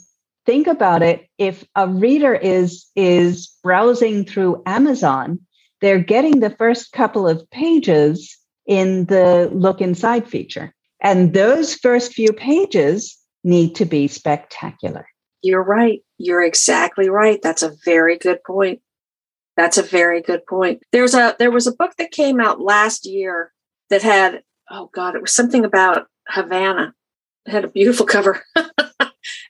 think 0.45 0.67
about 0.67 1.01
it, 1.01 1.27
if 1.37 1.63
a 1.75 1.87
reader 1.87 2.33
is 2.33 2.87
is 2.95 3.51
browsing 3.63 4.25
through 4.25 4.63
Amazon, 4.65 5.39
they're 5.81 5.99
getting 5.99 6.39
the 6.39 6.49
first 6.49 6.91
couple 6.91 7.27
of 7.27 7.49
pages 7.51 8.37
in 8.65 9.05
the 9.05 9.49
look 9.53 9.81
inside 9.81 10.27
feature. 10.27 10.73
And 11.01 11.33
those 11.33 11.75
first 11.75 12.13
few 12.13 12.33
pages 12.33 13.17
need 13.43 13.75
to 13.75 13.85
be 13.85 14.07
spectacular. 14.07 15.07
You're 15.41 15.63
right. 15.63 16.01
You're 16.17 16.43
exactly 16.43 17.09
right. 17.09 17.39
That's 17.41 17.63
a 17.63 17.75
very 17.85 18.17
good 18.17 18.43
point. 18.43 18.81
That's 19.55 19.77
a 19.77 19.83
very 19.83 20.21
good 20.21 20.45
point. 20.45 20.81
There's 20.91 21.13
a 21.13 21.35
there 21.39 21.51
was 21.51 21.67
a 21.67 21.75
book 21.75 21.93
that 21.97 22.11
came 22.11 22.39
out 22.39 22.59
last 22.59 23.05
year 23.05 23.53
that 23.89 24.01
had 24.01 24.43
oh 24.69 24.89
god, 24.93 25.15
it 25.15 25.21
was 25.21 25.35
something 25.35 25.65
about 25.65 26.07
Havana. 26.27 26.93
It 27.45 27.51
had 27.51 27.65
a 27.65 27.69
beautiful 27.69 28.05
cover. 28.05 28.43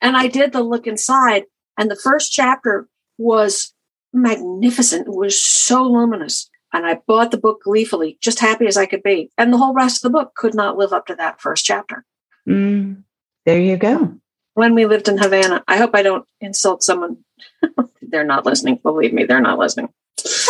and 0.01 0.17
I 0.17 0.27
did 0.27 0.51
the 0.51 0.63
look 0.63 0.87
inside 0.87 1.43
and 1.77 1.89
the 1.89 1.95
first 1.95 2.31
chapter 2.31 2.87
was 3.17 3.73
magnificent. 4.13 5.07
It 5.07 5.13
was 5.13 5.41
so 5.41 5.83
luminous. 5.83 6.49
And 6.71 6.85
I 6.85 6.99
bought 7.07 7.31
the 7.31 7.37
book 7.37 7.63
gleefully, 7.63 8.17
just 8.21 8.39
happy 8.39 8.67
as 8.67 8.77
I 8.77 8.85
could 8.85 9.01
be. 9.01 9.31
And 9.37 9.51
the 9.51 9.57
whole 9.57 9.73
rest 9.73 9.97
of 9.97 10.11
the 10.11 10.17
book 10.17 10.35
could 10.35 10.53
not 10.53 10.77
live 10.77 10.93
up 10.93 11.07
to 11.07 11.15
that 11.15 11.41
first 11.41 11.65
chapter. 11.65 12.05
Mm, 12.47 13.03
there 13.45 13.59
you 13.59 13.75
go. 13.77 14.13
When 14.53 14.75
we 14.75 14.85
lived 14.85 15.07
in 15.07 15.17
Havana, 15.17 15.63
I 15.67 15.77
hope 15.77 15.91
I 15.93 16.03
don't 16.03 16.25
insult 16.41 16.83
someone. 16.83 17.17
they're 18.01 18.23
not 18.23 18.45
listening. 18.45 18.79
Believe 18.83 19.13
me, 19.13 19.23
they're 19.23 19.41
not 19.41 19.57
listening. 19.57 19.89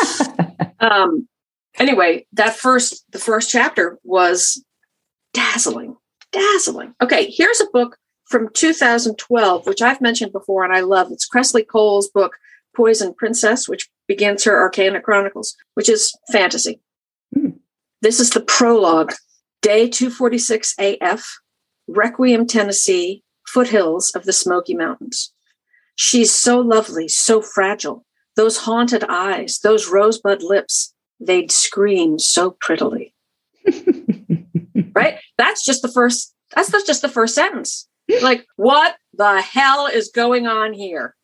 um, 0.80 1.28
anyway, 1.80 2.26
that 2.34 2.56
first, 2.56 3.06
the 3.12 3.20
first 3.20 3.50
chapter 3.50 3.98
was 4.04 4.64
dazzling, 5.34 5.96
dazzling. 6.32 6.94
Okay, 7.02 7.32
here's 7.32 7.62
a 7.62 7.70
book 7.72 7.98
from 8.26 8.50
2012, 8.54 9.66
which 9.66 9.82
I've 9.82 10.02
mentioned 10.02 10.32
before 10.32 10.64
and 10.64 10.74
I 10.74 10.82
love. 10.82 11.12
It's 11.12 11.28
Kresley 11.28 11.66
Cole's 11.68 12.10
book, 12.10 12.38
Poison 12.76 13.14
Princess, 13.14 13.68
which 13.68 13.90
begins 14.08 14.44
her 14.44 14.60
Arcana 14.60 15.02
Chronicles, 15.02 15.56
which 15.74 15.90
is 15.90 16.14
fantasy. 16.32 16.80
Hmm. 17.34 17.50
This 18.02 18.20
is 18.20 18.30
the 18.30 18.42
prologue, 18.42 19.14
day 19.62 19.90
246 19.90 20.76
AF, 20.80 21.40
Requiem, 21.88 22.46
Tennessee, 22.46 23.24
foothills 23.48 24.12
of 24.16 24.26
the 24.26 24.34
Smoky 24.34 24.76
Mountains. 24.76 25.34
She's 25.96 26.34
so 26.34 26.60
lovely, 26.60 27.08
so 27.08 27.42
fragile. 27.42 28.06
Those 28.36 28.60
haunted 28.60 29.04
eyes, 29.10 29.60
those 29.60 29.90
rosebud 29.90 30.42
lips, 30.42 30.94
they'd 31.20 31.52
scream 31.52 32.20
so 32.20 32.52
prettily. 32.52 33.14
right? 34.94 35.20
That's 35.38 35.64
just 35.66 35.82
the 35.82 35.92
first, 35.92 36.34
that's 36.56 36.72
just 36.86 37.02
the 37.02 37.10
first 37.10 37.36
sentence. 37.36 37.88
Like, 38.22 38.46
what 38.56 38.96
the 39.14 39.42
hell 39.42 39.86
is 39.88 40.10
going 40.10 40.48
on 40.48 40.74
here? 40.74 41.16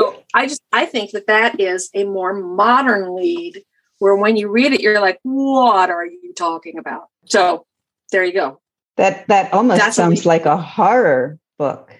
so 0.00 0.22
I 0.34 0.46
just 0.46 0.62
I 0.72 0.86
think 0.86 1.12
that 1.12 1.26
that 1.26 1.60
is 1.60 1.90
a 1.94 2.04
more 2.04 2.34
modern 2.34 3.14
lead 3.14 3.62
where 3.98 4.16
when 4.16 4.36
you 4.36 4.48
read 4.48 4.72
it 4.72 4.80
you're 4.80 5.00
like 5.00 5.18
what 5.22 5.90
are 5.90 6.06
you 6.06 6.32
talking 6.36 6.78
about? 6.78 7.08
So 7.26 7.66
there 8.10 8.24
you 8.24 8.32
go. 8.32 8.60
That 8.96 9.26
that 9.28 9.52
almost 9.52 9.80
That's 9.80 9.96
sounds 9.96 10.26
like 10.26 10.46
a 10.46 10.56
horror 10.56 11.38
book. 11.58 11.92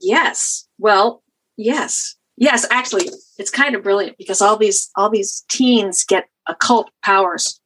Yes. 0.00 0.66
Well, 0.78 1.22
yes. 1.56 2.16
Yes, 2.36 2.66
actually 2.70 3.08
it's 3.38 3.50
kind 3.50 3.74
of 3.74 3.82
brilliant 3.82 4.18
because 4.18 4.40
all 4.40 4.56
these 4.56 4.90
all 4.96 5.10
these 5.10 5.44
teens 5.48 6.04
get 6.04 6.28
occult 6.46 6.90
powers 7.02 7.60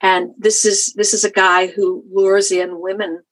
and 0.00 0.30
this 0.38 0.64
is 0.64 0.92
this 0.96 1.12
is 1.12 1.24
a 1.24 1.30
guy 1.30 1.66
who 1.66 2.04
lures 2.12 2.50
in 2.50 2.80
women 2.80 3.22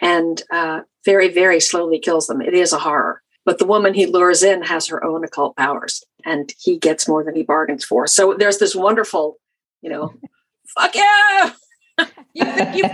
and 0.00 0.42
uh, 0.52 0.80
very 1.04 1.28
very 1.28 1.60
slowly 1.60 1.98
kills 1.98 2.26
them 2.26 2.40
it 2.40 2.54
is 2.54 2.72
a 2.72 2.78
horror 2.78 3.22
but 3.48 3.58
the 3.58 3.64
woman 3.64 3.94
he 3.94 4.04
lures 4.04 4.42
in 4.42 4.60
has 4.60 4.86
her 4.88 5.02
own 5.02 5.24
occult 5.24 5.56
powers 5.56 6.04
and 6.26 6.52
he 6.58 6.76
gets 6.76 7.08
more 7.08 7.24
than 7.24 7.34
he 7.34 7.42
bargains 7.42 7.82
for. 7.82 8.06
So 8.06 8.34
there's 8.34 8.58
this 8.58 8.76
wonderful, 8.76 9.38
you 9.80 9.88
know, 9.88 10.12
fuck 10.76 10.94
yeah. 10.94 11.52
you 12.34 12.44
think 12.44 12.76
you 12.76 12.84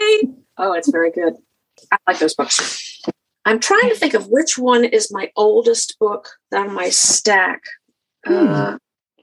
me? 0.00 0.34
Oh, 0.58 0.72
it's 0.72 0.90
very 0.90 1.12
good. 1.12 1.34
I 1.92 1.98
like 2.08 2.18
those 2.18 2.34
books. 2.34 3.00
I'm 3.44 3.60
trying 3.60 3.90
to 3.90 3.94
think 3.94 4.14
of 4.14 4.26
which 4.26 4.58
one 4.58 4.84
is 4.84 5.12
my 5.12 5.30
oldest 5.36 5.96
book 6.00 6.30
on 6.52 6.74
my 6.74 6.88
stack. 6.88 7.62
Hmm. 8.24 8.48
Uh, 8.48 8.78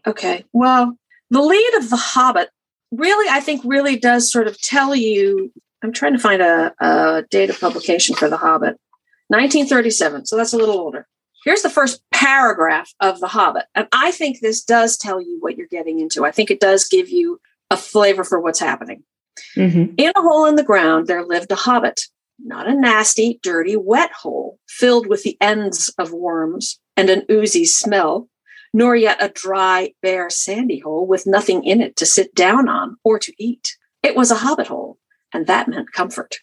okay. 0.08 0.46
Well, 0.54 0.98
the 1.30 1.42
lead 1.42 1.74
of 1.76 1.90
The 1.90 1.98
Hobbit 1.98 2.50
really, 2.92 3.30
I 3.30 3.40
think, 3.40 3.62
really 3.64 3.98
does 3.98 4.32
sort 4.32 4.48
of 4.48 4.60
tell 4.62 4.96
you. 4.96 5.52
I'm 5.82 5.94
trying 5.94 6.14
to 6.14 6.20
find 6.20 6.42
a, 6.42 6.74
a 6.82 7.24
date 7.30 7.50
of 7.50 7.60
publication 7.60 8.16
for 8.16 8.30
The 8.30 8.38
Hobbit. 8.38 8.78
1937. 9.30 10.26
So 10.26 10.36
that's 10.36 10.54
a 10.54 10.58
little 10.58 10.78
older. 10.78 11.08
Here's 11.46 11.62
the 11.62 11.70
first 11.70 12.02
paragraph 12.12 12.94
of 13.00 13.20
The 13.20 13.28
Hobbit. 13.28 13.66
And 13.76 13.88
I 13.94 14.12
think 14.12 14.40
this 14.40 14.64
does 14.64 14.98
tell 14.98 15.22
you 15.22 15.38
what 15.40 15.56
you're 15.56 15.68
getting 15.68 16.00
into. 16.00 16.26
I 16.26 16.32
think 16.32 16.52
it 16.52 16.60
does 16.60 16.88
give 16.88 17.10
you 17.10 17.40
a 17.72 17.78
flavor 17.78 18.24
for 18.24 18.40
what's 18.40 18.60
happening. 18.60 19.04
Mm-hmm. 19.56 19.94
In 19.98 20.12
a 20.16 20.22
hole 20.22 20.46
in 20.46 20.56
the 20.56 20.64
ground, 20.64 21.08
there 21.08 21.24
lived 21.24 21.52
a 21.52 21.56
hobbit, 21.56 22.02
not 22.40 22.68
a 22.68 22.76
nasty, 22.76 23.40
dirty, 23.42 23.76
wet 23.76 24.12
hole 24.12 24.60
filled 24.68 25.08
with 25.08 25.24
the 25.24 25.38
ends 25.40 25.94
of 25.98 26.12
worms 26.12 26.80
and 26.98 27.10
an 27.10 27.24
oozy 27.32 27.66
smell, 27.66 28.28
nor 28.74 28.96
yet 28.96 29.18
a 29.22 29.30
dry, 29.30 29.94
bare, 30.02 30.30
sandy 30.30 30.80
hole 30.80 31.08
with 31.08 31.28
nothing 31.28 31.64
in 31.64 31.82
it 31.82 31.96
to 31.98 32.06
sit 32.06 32.34
down 32.36 32.68
on 32.68 32.98
or 33.04 33.20
to 33.20 33.34
eat. 33.38 33.76
It 34.04 34.16
was 34.16 34.32
a 34.32 34.36
hobbit 34.36 34.68
hole, 34.68 34.98
and 35.34 35.48
that 35.48 35.68
meant 35.68 35.92
comfort. 35.92 36.38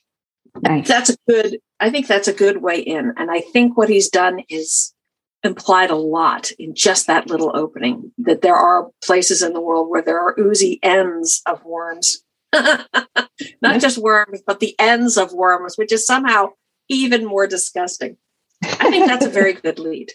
Nice. 0.62 0.88
That's 0.88 1.10
a 1.10 1.16
good, 1.28 1.58
I 1.80 1.90
think 1.90 2.06
that's 2.06 2.28
a 2.28 2.32
good 2.32 2.62
way 2.62 2.78
in. 2.80 3.12
And 3.16 3.30
I 3.30 3.40
think 3.40 3.76
what 3.76 3.88
he's 3.88 4.08
done 4.08 4.40
is 4.48 4.94
implied 5.42 5.90
a 5.90 5.96
lot 5.96 6.50
in 6.58 6.74
just 6.74 7.06
that 7.06 7.28
little 7.28 7.52
opening 7.54 8.12
that 8.18 8.42
there 8.42 8.56
are 8.56 8.90
places 9.04 9.42
in 9.42 9.52
the 9.52 9.60
world 9.60 9.88
where 9.88 10.02
there 10.02 10.20
are 10.20 10.38
oozy 10.38 10.78
ends 10.82 11.42
of 11.46 11.64
worms. 11.64 12.22
Not 12.52 13.80
just 13.80 13.98
worms, 13.98 14.40
but 14.46 14.60
the 14.60 14.74
ends 14.78 15.16
of 15.16 15.32
worms, 15.32 15.76
which 15.76 15.92
is 15.92 16.06
somehow 16.06 16.50
even 16.88 17.24
more 17.24 17.46
disgusting. 17.46 18.16
I 18.62 18.90
think 18.90 19.06
that's 19.06 19.26
a 19.26 19.30
very 19.30 19.52
good 19.64 19.78
lead. 19.78 20.12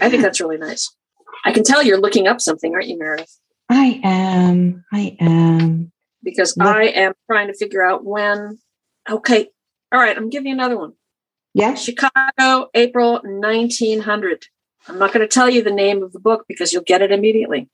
I 0.00 0.08
think 0.08 0.22
that's 0.22 0.40
really 0.40 0.58
nice. 0.58 0.94
I 1.44 1.52
can 1.52 1.64
tell 1.64 1.82
you're 1.82 2.00
looking 2.00 2.26
up 2.26 2.40
something, 2.40 2.74
aren't 2.74 2.88
you, 2.88 2.98
Meredith? 2.98 3.38
I 3.68 4.00
am. 4.04 4.84
I 4.92 5.16
am. 5.20 5.92
Because 6.22 6.56
Look. 6.56 6.68
I 6.68 6.84
am 6.84 7.14
trying 7.30 7.48
to 7.48 7.54
figure 7.54 7.84
out 7.84 8.04
when. 8.04 8.58
Okay, 9.10 9.48
all 9.92 10.00
right, 10.00 10.16
I'm 10.16 10.30
giving 10.30 10.48
you 10.48 10.54
another 10.54 10.78
one. 10.78 10.92
Yeah. 11.54 11.74
Chicago, 11.74 12.70
April 12.74 13.20
1900. 13.24 14.46
I'm 14.88 14.98
not 14.98 15.12
going 15.12 15.26
to 15.26 15.32
tell 15.32 15.50
you 15.50 15.62
the 15.62 15.70
name 15.70 16.02
of 16.02 16.12
the 16.12 16.20
book 16.20 16.44
because 16.48 16.72
you'll 16.72 16.82
get 16.82 17.02
it 17.02 17.12
immediately. 17.12 17.68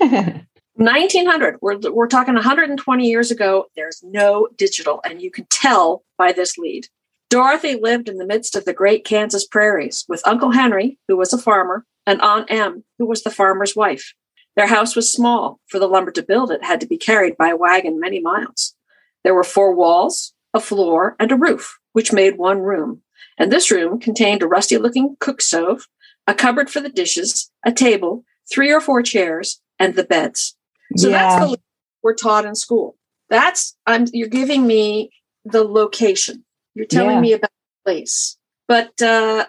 1900. 0.74 1.58
We're, 1.60 1.78
we're 1.90 2.08
talking 2.08 2.34
120 2.34 3.06
years 3.06 3.30
ago. 3.30 3.66
There's 3.76 4.02
no 4.02 4.48
digital, 4.56 5.00
and 5.04 5.22
you 5.22 5.30
can 5.30 5.46
tell 5.50 6.02
by 6.18 6.32
this 6.32 6.58
lead. 6.58 6.88
Dorothy 7.28 7.78
lived 7.80 8.08
in 8.08 8.18
the 8.18 8.26
midst 8.26 8.56
of 8.56 8.64
the 8.64 8.72
great 8.72 9.04
Kansas 9.04 9.46
prairies 9.46 10.04
with 10.08 10.26
Uncle 10.26 10.50
Henry, 10.50 10.98
who 11.06 11.16
was 11.16 11.32
a 11.32 11.38
farmer, 11.38 11.84
and 12.06 12.20
Aunt 12.20 12.50
Em, 12.50 12.84
who 12.98 13.06
was 13.06 13.22
the 13.22 13.30
farmer's 13.30 13.76
wife. 13.76 14.14
Their 14.56 14.66
house 14.66 14.96
was 14.96 15.12
small, 15.12 15.60
for 15.66 15.78
the 15.78 15.86
lumber 15.86 16.10
to 16.12 16.22
build 16.22 16.50
it 16.50 16.64
had 16.64 16.80
to 16.80 16.86
be 16.86 16.98
carried 16.98 17.36
by 17.36 17.48
a 17.48 17.56
wagon 17.56 18.00
many 18.00 18.20
miles. 18.20 18.74
There 19.22 19.34
were 19.34 19.44
four 19.44 19.74
walls, 19.74 20.32
a 20.54 20.60
floor, 20.60 21.16
and 21.20 21.30
a 21.30 21.36
roof, 21.36 21.78
which 21.92 22.12
made 22.12 22.36
one 22.36 22.60
room. 22.60 23.02
And 23.38 23.52
this 23.52 23.70
room 23.70 24.00
contained 24.00 24.42
a 24.42 24.46
rusty 24.46 24.76
looking 24.76 25.16
cook 25.20 25.40
stove, 25.40 25.86
a 26.26 26.34
cupboard 26.34 26.70
for 26.70 26.80
the 26.80 26.88
dishes, 26.88 27.50
a 27.64 27.72
table, 27.72 28.24
three 28.52 28.72
or 28.72 28.80
four 28.80 29.02
chairs, 29.02 29.60
and 29.78 29.94
the 29.94 30.04
beds. 30.04 30.56
So 30.96 31.08
yeah. 31.08 31.38
that's 31.38 31.50
the 31.52 31.58
we're 32.02 32.14
taught 32.14 32.44
in 32.44 32.54
school. 32.54 32.96
That's 33.28 33.76
I'm 33.86 34.06
you're 34.12 34.28
giving 34.28 34.66
me 34.66 35.10
the 35.44 35.64
location. 35.64 36.44
You're 36.74 36.86
telling 36.86 37.16
yeah. 37.16 37.20
me 37.20 37.32
about 37.34 37.50
the 37.50 37.90
place. 37.90 38.36
But 38.68 39.00
uh, 39.02 39.46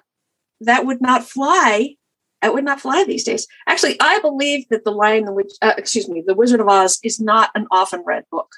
that 0.61 0.85
would 0.85 1.01
not 1.01 1.23
fly. 1.23 1.95
That 2.41 2.53
would 2.53 2.65
not 2.65 2.81
fly 2.81 3.03
these 3.03 3.23
days. 3.23 3.47
Actually, 3.67 3.97
I 3.99 4.19
believe 4.19 4.67
that 4.69 4.83
the 4.83 4.91
Lion, 4.91 5.25
the 5.25 5.33
Witch, 5.33 5.53
uh, 5.61 5.73
excuse 5.77 6.09
me, 6.09 6.23
the 6.25 6.33
Wizard 6.33 6.59
of 6.59 6.67
Oz 6.67 6.99
is 7.03 7.19
not 7.19 7.51
an 7.53 7.67
often 7.71 8.03
read 8.05 8.23
book. 8.31 8.49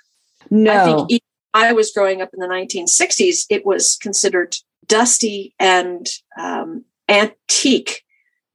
No, 0.49 0.71
I 0.71 0.85
think 1.07 1.21
I 1.53 1.73
was 1.73 1.91
growing 1.91 2.21
up 2.21 2.29
in 2.33 2.39
the 2.39 2.47
1960s, 2.47 3.45
it 3.49 3.65
was 3.65 3.97
considered 4.01 4.55
dusty 4.87 5.53
and 5.59 6.07
um, 6.37 6.85
antique, 7.07 8.03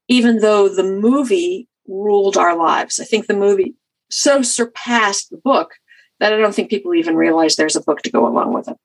even 0.08 0.38
though 0.38 0.68
the 0.68 0.82
movie 0.82 1.68
ruled 1.86 2.36
our 2.36 2.56
lives. 2.56 2.98
I 2.98 3.04
think 3.04 3.26
the 3.26 3.34
movie 3.34 3.74
so 4.10 4.42
surpassed 4.42 5.30
the 5.30 5.36
book 5.36 5.74
that 6.20 6.32
I 6.32 6.38
don't 6.38 6.54
think 6.54 6.70
people 6.70 6.94
even 6.94 7.16
realize 7.16 7.56
there's 7.56 7.76
a 7.76 7.82
book 7.82 8.02
to 8.02 8.10
go 8.10 8.26
along 8.26 8.52
with 8.52 8.68
it. 8.68 8.76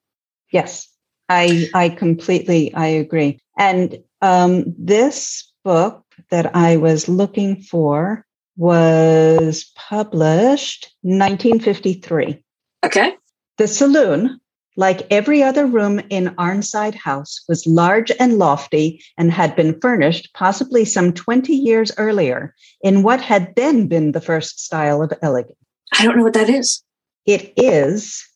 Yes, 0.52 0.88
I 1.30 1.70
I 1.74 1.90
completely 1.90 2.74
I 2.74 2.88
agree. 2.88 3.40
And 3.58 4.00
um, 4.22 4.66
this 4.78 5.52
book 5.64 6.03
that 6.30 6.56
I 6.56 6.78
was 6.78 7.08
looking 7.08 7.62
for 7.62 8.26
was 8.56 9.72
published 9.76 10.92
1953. 11.02 12.44
Okay. 12.86 13.16
The 13.58 13.68
saloon, 13.68 14.40
like 14.76 15.08
every 15.12 15.44
other 15.44 15.66
room 15.66 16.00
in 16.10 16.36
Arnside 16.36 16.96
House, 16.96 17.44
was 17.48 17.68
large 17.68 18.12
and 18.20 18.38
lofty 18.38 19.04
and 19.18 19.32
had 19.32 19.56
been 19.56 19.80
furnished 19.80 20.30
possibly 20.34 20.86
some 20.86 21.14
20 21.14 21.54
years 21.54 21.92
earlier 21.98 22.54
in 22.82 23.04
what 23.04 23.22
had 23.22 23.54
then 23.56 23.88
been 23.88 24.12
the 24.12 24.22
first 24.22 24.60
style 24.60 25.02
of 25.02 25.14
elegance. 25.22 25.58
I 25.98 26.06
don't 26.06 26.18
know 26.18 26.24
what 26.24 26.34
that 26.34 26.50
is. 26.50 26.84
It 27.26 27.54
is 27.56 28.28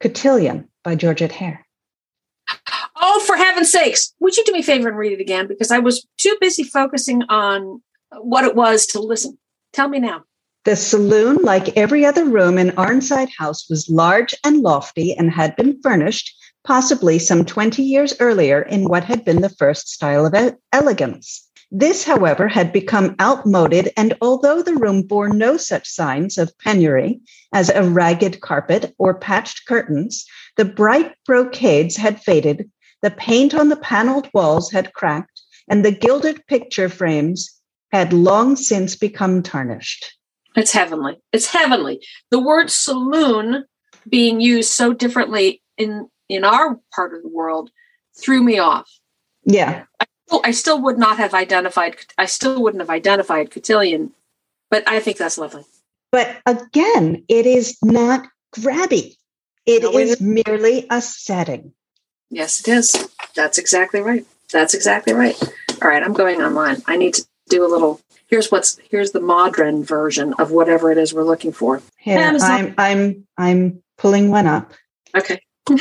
Cotillion 0.00 0.68
by 0.82 0.94
Georgette 0.94 1.32
Heyer. 1.32 1.58
Oh, 3.04 3.20
for 3.26 3.36
heaven's 3.36 3.72
sakes, 3.72 4.14
would 4.20 4.36
you 4.36 4.44
do 4.44 4.52
me 4.52 4.60
a 4.60 4.62
favor 4.62 4.88
and 4.88 4.96
read 4.96 5.12
it 5.12 5.20
again? 5.20 5.48
Because 5.48 5.72
I 5.72 5.80
was 5.80 6.06
too 6.18 6.36
busy 6.40 6.62
focusing 6.62 7.24
on 7.24 7.82
what 8.20 8.44
it 8.44 8.54
was 8.54 8.86
to 8.86 9.00
listen. 9.00 9.36
Tell 9.72 9.88
me 9.88 9.98
now. 9.98 10.22
The 10.64 10.76
saloon, 10.76 11.38
like 11.42 11.76
every 11.76 12.06
other 12.06 12.24
room 12.24 12.58
in 12.58 12.70
Arnside 12.70 13.30
House, 13.36 13.68
was 13.68 13.90
large 13.90 14.32
and 14.44 14.60
lofty 14.60 15.12
and 15.14 15.32
had 15.32 15.56
been 15.56 15.80
furnished, 15.82 16.32
possibly 16.62 17.18
some 17.18 17.44
20 17.44 17.82
years 17.82 18.14
earlier, 18.20 18.62
in 18.62 18.84
what 18.84 19.02
had 19.02 19.24
been 19.24 19.40
the 19.40 19.48
first 19.48 19.88
style 19.88 20.24
of 20.24 20.54
elegance. 20.72 21.48
This, 21.72 22.04
however, 22.04 22.46
had 22.46 22.72
become 22.72 23.16
outmoded, 23.20 23.90
and 23.96 24.14
although 24.20 24.62
the 24.62 24.76
room 24.76 25.02
bore 25.02 25.30
no 25.30 25.56
such 25.56 25.88
signs 25.88 26.38
of 26.38 26.56
penury 26.58 27.18
as 27.52 27.68
a 27.70 27.82
ragged 27.82 28.40
carpet 28.40 28.94
or 28.98 29.14
patched 29.14 29.66
curtains, 29.66 30.24
the 30.56 30.64
bright 30.66 31.14
brocades 31.26 31.96
had 31.96 32.22
faded, 32.22 32.70
the 33.02 33.10
paint 33.10 33.54
on 33.54 33.68
the 33.68 33.76
paneled 33.76 34.28
walls 34.32 34.70
had 34.70 34.92
cracked, 34.94 35.42
and 35.68 35.84
the 35.84 35.92
gilded 35.92 36.46
picture 36.46 36.88
frames 36.88 37.60
had 37.90 38.12
long 38.12 38.56
since 38.56 38.96
become 38.96 39.42
tarnished. 39.42 40.16
It's 40.56 40.72
heavenly. 40.72 41.20
It's 41.32 41.46
heavenly. 41.46 42.00
The 42.30 42.40
word 42.40 42.70
saloon 42.70 43.64
being 44.08 44.40
used 44.40 44.70
so 44.70 44.92
differently 44.92 45.62
in 45.76 46.08
in 46.28 46.44
our 46.44 46.78
part 46.94 47.14
of 47.14 47.22
the 47.22 47.28
world 47.28 47.70
threw 48.18 48.42
me 48.42 48.58
off. 48.58 48.90
Yeah. 49.44 49.84
I, 50.00 50.06
I 50.44 50.50
still 50.52 50.80
would 50.82 50.98
not 50.98 51.18
have 51.18 51.34
identified. 51.34 51.96
I 52.16 52.26
still 52.26 52.62
wouldn't 52.62 52.80
have 52.80 52.90
identified 52.90 53.50
cotillion, 53.50 54.12
but 54.70 54.88
I 54.88 55.00
think 55.00 55.18
that's 55.18 55.38
lovely. 55.38 55.64
But 56.10 56.40
again, 56.46 57.24
it 57.28 57.46
is 57.46 57.78
not 57.82 58.28
grabby. 58.54 59.16
It 59.66 59.82
No, 59.82 59.98
it 59.98 60.08
is 60.08 60.20
merely 60.20 60.86
a 60.90 61.00
setting. 61.00 61.72
Yes, 62.32 62.60
it 62.60 62.68
is. 62.68 63.08
That's 63.34 63.58
exactly 63.58 64.00
right. 64.00 64.24
That's 64.50 64.72
exactly 64.72 65.12
right. 65.12 65.36
All 65.82 65.88
right, 65.88 66.02
I'm 66.02 66.14
going 66.14 66.40
online. 66.40 66.82
I 66.86 66.96
need 66.96 67.12
to 67.14 67.26
do 67.50 67.64
a 67.64 67.68
little. 67.68 68.00
Here's 68.26 68.50
what's 68.50 68.78
here's 68.90 69.12
the 69.12 69.20
modern 69.20 69.84
version 69.84 70.32
of 70.38 70.50
whatever 70.50 70.90
it 70.90 70.96
is 70.96 71.12
we're 71.12 71.24
looking 71.24 71.52
for. 71.52 71.82
Here, 71.98 72.18
Amazon. 72.18 72.50
I'm 72.50 72.74
I'm 72.78 73.26
I'm 73.36 73.82
pulling 73.98 74.30
one 74.30 74.46
up. 74.46 74.72
Okay. 75.14 75.42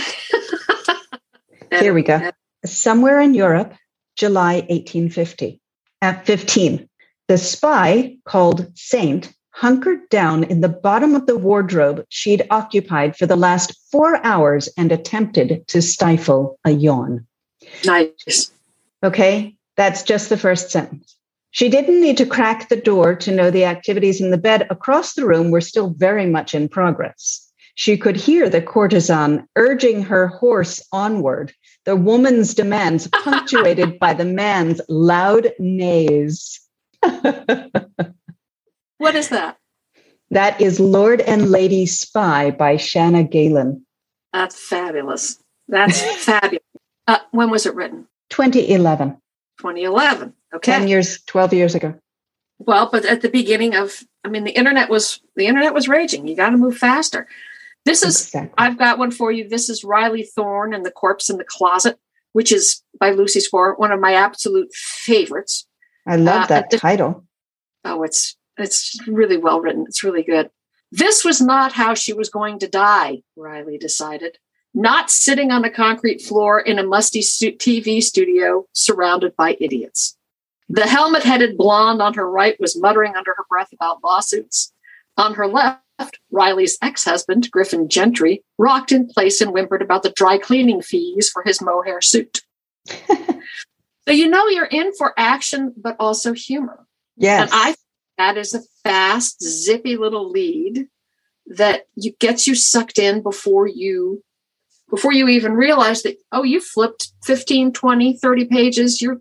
Here 1.72 1.93
we 1.93 2.03
go. 2.03 2.31
Somewhere 2.65 3.22
in 3.22 3.34
Europe, 3.34 3.74
July 4.17 4.55
1850. 4.55 5.62
At 6.01 6.25
15, 6.25 6.89
the 7.29 7.38
spy 7.38 8.17
called 8.25 8.77
Saint 8.77 9.31
hunkered 9.53 10.10
down 10.10 10.43
in 10.43 10.62
the 10.62 10.70
bottom 10.70 11.15
of 11.15 11.25
the 11.25 11.38
wardrobe 11.38 12.05
she'd 12.10 12.46
occupied 12.50 13.15
for 13.15 13.25
the 13.25 13.36
last 13.36 13.74
four 13.91 14.24
hours 14.25 14.70
and 14.77 14.91
attempted 14.91 15.67
to 15.67 15.81
stifle 15.81 16.60
a 16.65 16.72
yawn. 16.72 17.25
Nice. 17.86 18.51
Okay, 19.03 19.55
that's 19.75 20.03
just 20.03 20.29
the 20.29 20.37
first 20.37 20.70
sentence. 20.70 21.16
She 21.51 21.68
didn't 21.68 22.00
need 22.00 22.18
to 22.18 22.25
crack 22.25 22.70
the 22.70 22.77
door 22.77 23.14
to 23.16 23.31
know 23.31 23.51
the 23.51 23.66
activities 23.66 24.22
in 24.22 24.31
the 24.31 24.37
bed 24.37 24.68
across 24.70 25.14
the 25.14 25.25
room 25.25 25.51
were 25.51 25.61
still 25.61 25.90
very 25.90 26.25
much 26.25 26.55
in 26.55 26.70
progress. 26.70 27.51
She 27.75 27.98
could 27.98 28.16
hear 28.16 28.50
the 28.50 28.61
courtesan 28.61 29.48
urging 29.55 30.03
her 30.03 30.27
horse 30.27 30.81
onward, 30.92 31.53
the 31.85 31.96
woman's 31.96 32.53
demands 32.53 33.07
punctuated 33.24 34.00
by 34.00 34.14
the 34.14 34.25
man's 34.25 34.81
loud 34.87 35.51
neighs. 35.59 36.59
What 39.01 39.16
is 39.16 39.29
that? 39.29 39.57
that 40.29 40.61
is 40.61 40.79
Lord 40.79 41.22
and 41.22 41.50
Lady 41.50 41.87
Spy 41.87 42.51
by 42.51 42.75
Shana 42.75 43.29
Galen, 43.29 43.83
That's 44.31 44.59
fabulous. 44.59 45.42
That's 45.68 46.00
fabulous. 46.24 46.64
Uh, 47.07 47.18
when 47.31 47.50
was 47.50 47.66
it 47.66 47.74
written? 47.74 48.07
2011, 48.29 49.18
2011. 49.59 50.33
Okay. 50.53 50.72
10 50.72 50.87
years, 50.87 51.20
12 51.24 51.53
years 51.53 51.74
ago. 51.74 51.96
Well, 52.59 52.90
but 52.92 53.03
at 53.05 53.22
the 53.22 53.29
beginning 53.29 53.75
of, 53.75 54.03
I 54.24 54.29
mean, 54.29 54.44
the 54.44 54.51
internet 54.51 54.87
was 54.87 55.20
the 55.35 55.48
internet 55.48 55.74
was 55.74 55.87
raging. 55.87 56.27
You 56.27 56.35
got 56.35 56.51
to 56.51 56.57
move 56.57 56.77
faster. 56.77 57.27
This 57.85 58.03
is 58.03 58.27
Exactly. 58.27 58.53
I've 58.59 58.77
got 58.77 59.00
one 59.00 59.09
for 59.09 59.31
you. 59.31 59.50
This 59.50 59.68
is 59.68 59.83
Riley 59.83 60.29
Thorne 60.35 60.75
and 60.75 60.85
the 60.85 60.92
Corpse 60.92 61.27
in 61.27 61.37
the 61.37 61.44
Closet, 61.44 61.98
which 62.33 62.51
is 62.51 62.83
by 63.00 63.09
Lucy 63.09 63.40
Score, 63.40 63.74
one 63.74 63.92
of 63.92 64.00
my 64.00 64.14
absolute 64.14 64.72
favorites. 64.75 65.66
I 66.05 66.18
love 66.18 66.44
uh, 66.44 66.48
that 66.48 66.70
title. 66.70 67.25
Oh, 67.83 68.03
it's 68.03 68.37
it's 68.57 68.98
really 69.07 69.37
well 69.37 69.61
written. 69.61 69.85
It's 69.87 70.03
really 70.03 70.24
good. 70.24 70.50
This 70.92 71.24
was 71.24 71.40
not 71.40 71.72
how 71.72 71.94
she 71.94 72.14
was 72.14 72.29
going 72.29 72.59
to 72.59 72.68
die, 72.68 73.24
Riley 73.35 73.77
decided. 73.77 74.37
Not 74.74 75.09
sitting 75.09 75.51
on 75.51 75.64
a 75.64 75.70
concrete 75.70 76.22
floor 76.22 76.59
in 76.59 76.79
a 76.79 76.83
musty 76.83 77.22
stu- 77.22 77.53
TV 77.53 78.01
studio 78.01 78.66
surrounded 78.74 79.35
by 79.35 79.57
idiots. 79.59 80.18
The 80.70 80.87
helmet 80.87 81.24
headed 81.24 81.57
blonde 81.57 82.01
on 82.01 82.14
her 82.14 82.29
right 82.29 82.57
was 82.59 82.79
muttering 82.79 83.16
under 83.16 83.33
her 83.35 83.46
breath 83.50 83.74
about 83.74 84.03
lawsuits. 84.03 84.72
On 85.18 85.33
her 85.33 85.48
left, 85.48 85.81
Riley's 86.31 86.77
ex 86.81 87.03
husband, 87.03 87.51
Griffin 87.51 87.90
Gentry, 87.90 88.44
rocked 88.57 88.94
in 88.94 89.07
place 89.07 89.42
and 89.42 89.51
whimpered 89.51 89.81
about 89.81 90.03
the 90.03 90.11
dry 90.11 90.37
cleaning 90.37 90.81
fees 90.81 91.29
for 91.29 91.44
his 91.44 91.61
mohair 91.61 92.00
suit. 92.01 92.42
so 92.87 94.11
you 94.11 94.29
know 94.29 94.48
you're 94.48 94.66
in 94.66 94.94
for 94.94 95.14
action, 95.18 95.74
but 95.75 95.98
also 96.00 96.31
humor. 96.31 96.85
Yes. 97.18 97.42
And 97.42 97.50
I 97.53 97.75
that 98.22 98.38
is 98.38 98.53
a 98.53 98.62
fast, 98.84 99.42
zippy 99.42 99.98
little 99.98 100.29
lead 100.29 100.88
that 101.48 101.88
you 101.96 102.14
gets 102.20 102.46
you 102.46 102.53
sucked 102.53 103.00
in 103.00 103.24
before 103.24 103.68
you 103.68 104.24
before 104.92 105.12
you 105.12 105.27
even 105.27 105.53
realize 105.53 106.03
that 106.03 106.18
oh 106.31 106.44
you 106.44 106.62
flipped 106.62 107.14
15 107.24 107.74
20 107.74 108.18
30 108.18 108.46
pages 108.46 109.01
you're 109.01 109.20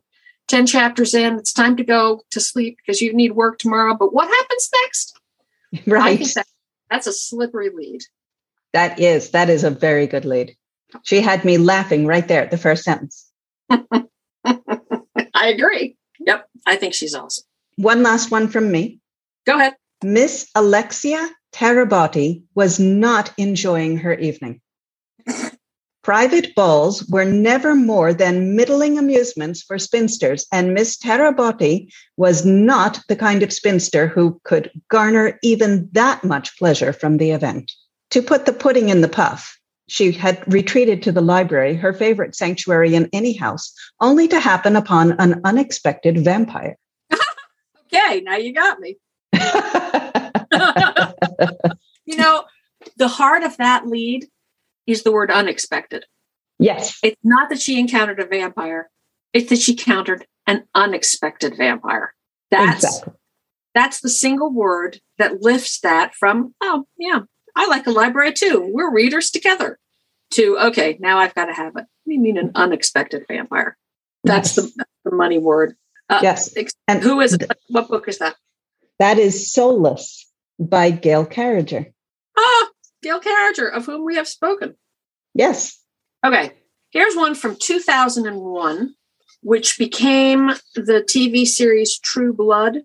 10 0.49 0.67
chapters 0.67 1.15
in 1.15 1.39
it's 1.39 1.53
time 1.53 1.77
to 1.77 1.83
go 1.83 2.23
to 2.31 2.41
sleep 2.41 2.77
because 2.77 3.01
you 3.01 3.15
need 3.15 3.33
work 3.33 3.59
tomorrow 3.59 3.97
but 3.99 4.13
what 4.13 4.29
happens 4.29 4.69
next 4.85 5.19
right. 5.87 6.19
that, 6.35 6.47
that's 6.91 7.07
a 7.07 7.13
slippery 7.13 7.71
lead 7.75 8.03
That 8.75 9.01
is, 9.01 9.31
that 9.31 9.49
is 9.49 9.65
a 9.65 9.71
very 9.71 10.07
good 10.07 10.25
lead. 10.25 10.57
She 11.05 11.23
had 11.23 11.45
me 11.45 11.57
laughing 11.57 12.07
right 12.07 12.29
there 12.29 12.43
at 12.43 12.51
the 12.51 12.59
first 12.59 12.85
sentence. 12.85 13.31
i 13.71 15.49
agree 15.49 15.97
yep 16.19 16.47
i 16.67 16.77
think 16.77 16.93
she's 16.93 17.15
awesome 17.15 17.45
One 17.81 18.03
last 18.03 18.31
one 18.31 18.47
from 18.49 18.71
me. 18.71 19.01
go 19.47 19.57
ahead 19.57 19.75
Miss 20.05 20.47
Alexia 20.55 21.31
Tarabotti 21.55 22.43
was 22.55 22.79
not 22.79 23.33
enjoying 23.39 23.97
her 23.97 24.13
evening. 24.13 24.61
Private 26.03 26.55
balls 26.55 27.09
were 27.09 27.25
never 27.25 27.75
more 27.75 28.13
than 28.13 28.55
middling 28.55 28.99
amusements 28.99 29.63
for 29.63 29.79
spinsters, 29.79 30.47
and 30.53 30.75
Miss 30.75 30.99
Tarabotti 30.99 31.91
was 32.19 32.45
not 32.45 33.01
the 33.09 33.17
kind 33.17 33.43
of 33.43 33.51
spinster 33.51 34.07
who 34.09 34.39
could 34.45 34.71
garner 34.91 35.39
even 35.43 35.89
that 35.93 36.23
much 36.23 36.59
pleasure 36.59 36.93
from 36.93 37.17
the 37.17 37.31
event. 37.31 37.73
To 38.11 38.21
put 38.21 38.45
the 38.45 38.53
pudding 38.53 38.91
in 38.91 39.01
the 39.01 39.09
puff, 39.09 39.59
she 39.89 40.13
had 40.13 40.45
retreated 40.53 41.03
to 41.05 41.13
the 41.13 41.23
library, 41.23 41.77
her 41.77 41.95
favorite 41.95 42.35
sanctuary 42.35 42.95
in 42.95 43.09
any 43.15 43.33
house, 43.33 43.73
only 44.03 44.29
to 44.29 44.39
happen 44.39 44.77
upon 44.77 45.13
an 45.13 45.41
unexpected 45.45 46.23
vampire. 46.23 46.77
Okay 47.93 48.21
now 48.21 48.37
you 48.37 48.53
got 48.55 48.79
me 48.81 48.97
you 52.05 52.17
know 52.17 52.45
the 52.97 53.09
heart 53.09 53.43
of 53.43 53.57
that 53.59 53.87
lead 53.87 54.27
is 54.87 55.03
the 55.03 55.13
word 55.13 55.31
unexpected 55.31 56.05
yes, 56.59 56.99
It's 57.03 57.17
not 57.25 57.49
that 57.51 57.61
she 57.61 57.79
encountered 57.79 58.21
a 58.21 58.27
vampire; 58.27 58.91
it's 59.33 59.49
that 59.51 59.61
she 59.61 59.73
encountered 59.73 60.27
an 60.47 60.65
unexpected 60.75 61.57
vampire. 61.57 62.15
That's 62.51 62.85
exactly. 62.85 63.13
that's 63.75 64.01
the 64.01 64.09
single 64.09 64.53
word 64.53 65.01
that 65.19 65.43
lifts 65.43 65.81
that 65.81 66.15
from 66.15 66.55
oh 66.61 66.87
yeah, 66.99 67.21
I 67.57 67.67
like 67.69 67.87
a 67.87 67.91
library 67.93 68.33
too. 68.33 68.69
We're 68.73 68.93
readers 68.93 69.31
together. 69.31 69.79
To 70.33 70.59
okay, 70.59 70.97
now 71.01 71.19
I've 71.19 71.35
got 71.35 71.47
to 71.47 71.53
have 71.55 71.75
it. 71.77 71.87
You 72.05 72.21
mean 72.21 72.39
an 72.39 72.53
unexpected 72.55 73.25
vampire? 73.29 73.77
That's 74.25 74.57
Yes. 74.57 74.67
the, 74.67 74.73
that's 74.77 74.91
the 75.05 75.15
money 75.17 75.39
word. 75.39 75.77
Uh, 76.11 76.21
Yes. 76.23 76.53
And 76.89 77.03
who 77.03 77.21
is 77.21 77.35
it? 77.35 77.51
What 77.69 77.89
book 77.89 78.09
is 78.09 78.19
that? 78.19 78.37
That 78.99 79.19
is 79.19 79.51
Soulless 79.51 80.27
by 80.59 80.91
Gail 80.91 81.25
Carriger. 81.25 81.87
Ah, 82.37 82.69
Gail 83.03 83.21
Carriger, 83.21 83.69
of 83.69 83.87
whom 83.87 84.05
we 84.05 84.17
have 84.17 84.29
spoken. 84.29 84.75
Yes. 85.35 85.81
Okay, 86.27 86.53
here's 86.91 87.17
one 87.17 87.35
from 87.35 87.57
2001, 87.57 88.95
which 89.43 89.79
became 89.79 90.49
the 90.75 91.03
TV 91.07 91.47
series 91.47 91.99
True 91.99 92.35
Blood. 92.35 92.83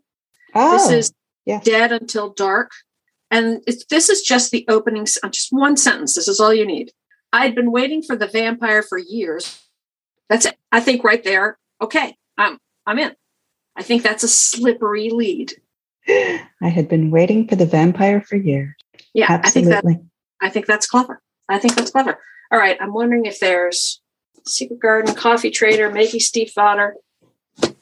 Oh, 0.53 0.71
this 0.71 0.89
is 0.89 1.13
yes. 1.45 1.65
Dead 1.65 1.91
Until 1.91 2.29
Dark. 2.29 2.71
And 3.31 3.61
it's, 3.67 3.85
this 3.88 4.07
is 4.09 4.21
just 4.21 4.51
the 4.51 4.65
opening, 4.69 5.05
just 5.05 5.51
one 5.51 5.75
sentence. 5.75 6.13
This 6.13 6.27
is 6.27 6.39
all 6.39 6.53
you 6.53 6.65
need. 6.65 6.91
I'd 7.33 7.55
been 7.55 7.71
waiting 7.71 8.01
for 8.01 8.15
the 8.15 8.27
vampire 8.27 8.83
for 8.83 8.97
years. 8.97 9.61
That's 10.29 10.45
it. 10.45 10.55
I 10.71 10.79
think 10.79 11.03
right 11.03 11.23
there. 11.23 11.57
Okay, 11.81 12.15
I'm 12.38 12.59
I'm 12.85 12.99
in. 12.99 13.15
I 13.75 13.83
think 13.83 14.03
that's 14.03 14.23
a 14.23 14.27
slippery 14.27 15.09
lead. 15.09 15.53
I 16.07 16.69
had 16.69 16.87
been 16.87 17.11
waiting 17.11 17.47
for 17.47 17.55
the 17.55 17.65
vampire 17.65 18.21
for 18.21 18.35
years. 18.35 18.73
Yeah, 19.13 19.41
I 19.43 19.49
think 19.49 19.67
that 19.67 19.77
Absolutely. 19.77 20.05
I 20.41 20.49
think 20.49 20.65
that's 20.65 20.87
clever. 20.87 21.21
I 21.49 21.57
think 21.57 21.75
that's 21.75 21.91
clever. 21.91 22.19
All 22.51 22.59
right, 22.59 22.77
I'm 22.79 22.93
wondering 22.93 23.25
if 23.25 23.39
there's 23.39 24.01
Secret 24.45 24.79
Garden, 24.79 25.15
Coffee 25.15 25.49
Trader, 25.49 25.91
Maggie 25.91 26.19
Stiefvater. 26.19 26.93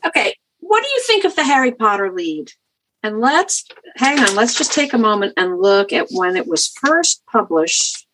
Okay, 0.05 0.35
what 0.59 0.81
do 0.83 0.89
you 0.89 1.03
think 1.05 1.25
of 1.25 1.35
the 1.35 1.43
Harry 1.43 1.71
Potter 1.71 2.11
lead? 2.11 2.51
And 3.03 3.19
let's 3.19 3.65
hang 3.97 4.19
on. 4.19 4.33
Let's 4.35 4.57
just 4.57 4.71
take 4.71 4.93
a 4.93 4.97
moment 4.97 5.33
and 5.35 5.59
look 5.59 5.91
at 5.91 6.07
when 6.11 6.37
it 6.37 6.47
was 6.47 6.69
first 6.69 7.21
published. 7.29 8.07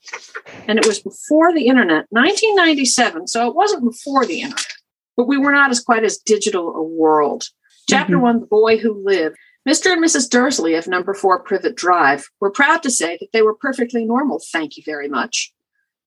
And 0.67 0.79
it 0.79 0.87
was 0.87 0.99
before 0.99 1.53
the 1.53 1.67
internet, 1.67 2.07
1997. 2.09 3.27
So 3.27 3.47
it 3.47 3.55
wasn't 3.55 3.83
before 3.83 4.25
the 4.25 4.41
internet, 4.41 4.65
but 5.19 5.27
we 5.27 5.37
were 5.37 5.51
not 5.51 5.69
as 5.69 5.81
quite 5.81 6.05
as 6.05 6.17
digital 6.17 6.73
a 6.77 6.81
world. 6.81 7.49
Chapter 7.89 8.15
Mhm. 8.15 8.21
one, 8.21 8.39
The 8.39 8.45
Boy 8.45 8.77
Who 8.77 8.93
Lived. 8.93 9.35
Mr. 9.67 9.91
and 9.91 10.01
Mrs. 10.01 10.29
Dursley 10.29 10.75
of 10.75 10.87
number 10.87 11.13
four 11.13 11.43
Privet 11.43 11.75
Drive 11.75 12.29
were 12.39 12.49
proud 12.49 12.81
to 12.83 12.89
say 12.89 13.17
that 13.19 13.33
they 13.33 13.41
were 13.41 13.53
perfectly 13.53 14.05
normal, 14.05 14.41
thank 14.53 14.77
you 14.77 14.83
very 14.85 15.09
much. 15.09 15.53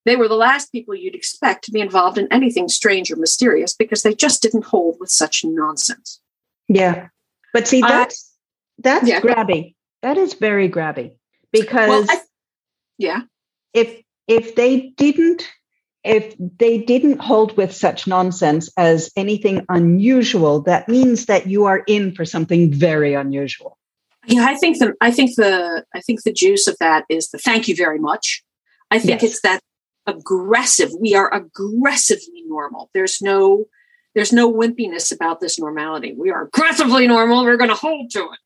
They 0.06 0.16
were 0.16 0.28
the 0.28 0.34
last 0.48 0.72
people 0.72 0.94
you'd 0.94 1.14
expect 1.14 1.62
to 1.66 1.70
be 1.72 1.80
involved 1.82 2.16
in 2.16 2.26
anything 2.32 2.68
strange 2.68 3.12
or 3.12 3.16
mysterious 3.16 3.74
because 3.74 4.02
they 4.02 4.14
just 4.14 4.40
didn't 4.40 4.64
hold 4.64 4.96
with 4.98 5.10
such 5.10 5.44
nonsense. 5.44 6.22
Yeah. 6.68 7.08
But 7.52 7.68
see, 7.68 7.82
I- 7.82 7.88
that's 7.88 8.30
that's 8.78 9.06
Yeah. 9.06 9.20
grabby. 9.20 9.74
That 10.00 10.16
is 10.16 10.32
very 10.32 10.70
grabby. 10.70 11.18
Because 11.52 11.90
Well, 11.90 12.06
I, 12.08 12.22
yeah, 12.96 13.20
if 13.74 14.02
if 14.26 14.54
they 14.54 14.94
didn't 14.96 15.46
if 16.04 16.34
they 16.58 16.78
didn't 16.78 17.20
hold 17.20 17.56
with 17.56 17.72
such 17.72 18.06
nonsense 18.06 18.70
as 18.76 19.10
anything 19.16 19.64
unusual, 19.68 20.60
that 20.62 20.88
means 20.88 21.26
that 21.26 21.46
you 21.46 21.64
are 21.64 21.82
in 21.86 22.14
for 22.14 22.24
something 22.24 22.72
very 22.72 23.14
unusual. 23.14 23.78
yeah. 24.26 24.44
I 24.48 24.56
think 24.56 24.78
the 24.78 24.94
I 25.00 25.10
think 25.10 25.36
the 25.36 25.84
I 25.94 26.00
think 26.00 26.22
the 26.24 26.32
juice 26.32 26.66
of 26.66 26.76
that 26.80 27.04
is 27.08 27.30
the 27.30 27.38
thank 27.38 27.68
you 27.68 27.76
very 27.76 27.98
much. 27.98 28.42
I 28.90 28.98
think 28.98 29.22
Yes. 29.22 29.32
it's 29.32 29.40
that 29.42 29.60
aggressive. 30.06 30.90
We 31.00 31.14
are 31.14 31.32
aggressively 31.32 32.42
normal. 32.46 32.90
There's 32.94 33.22
no 33.22 33.66
there's 34.14 34.32
no 34.32 34.52
wimpiness 34.52 35.14
about 35.14 35.40
this 35.40 35.58
normality. 35.58 36.12
We 36.18 36.30
are 36.30 36.42
aggressively 36.44 37.06
normal. 37.06 37.44
We're 37.44 37.56
going 37.56 37.70
to 37.70 37.76
hold 37.76 38.10
to 38.10 38.20
it. 38.20 38.38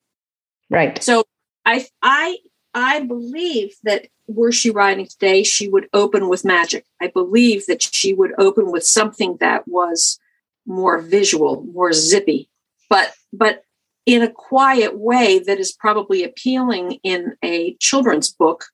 Right. 0.71 1.03
So 1.03 1.25
I 1.65 1.87
I 2.03 2.37
I 2.77 3.01
believe 3.01 3.75
that 3.85 4.07
were 4.29 4.53
she 4.53 4.69
writing 4.71 5.07
today, 5.07 5.43
she 5.43 5.67
would 5.67 5.89
open 5.95 6.29
with 6.29 6.45
magic. 6.45 6.85
I 7.01 7.07
believe 7.07 7.65
that 7.67 7.83
she 7.83 8.13
would 8.13 8.33
open 8.37 8.71
with 8.71 8.85
something 8.85 9.39
that 9.41 9.67
was 9.67 10.21
more 10.67 11.01
visual, 11.01 11.63
more 11.73 11.95
zippy, 11.95 12.51
but 12.91 13.15
but 13.33 13.63
in 14.05 14.23
a 14.23 14.31
quiet 14.31 14.99
way 14.99 15.39
that 15.39 15.59
is 15.59 15.73
probably 15.73 16.23
appealing 16.23 17.01
in 17.03 17.35
a 17.43 17.75
children's 17.81 18.31
book. 18.31 18.67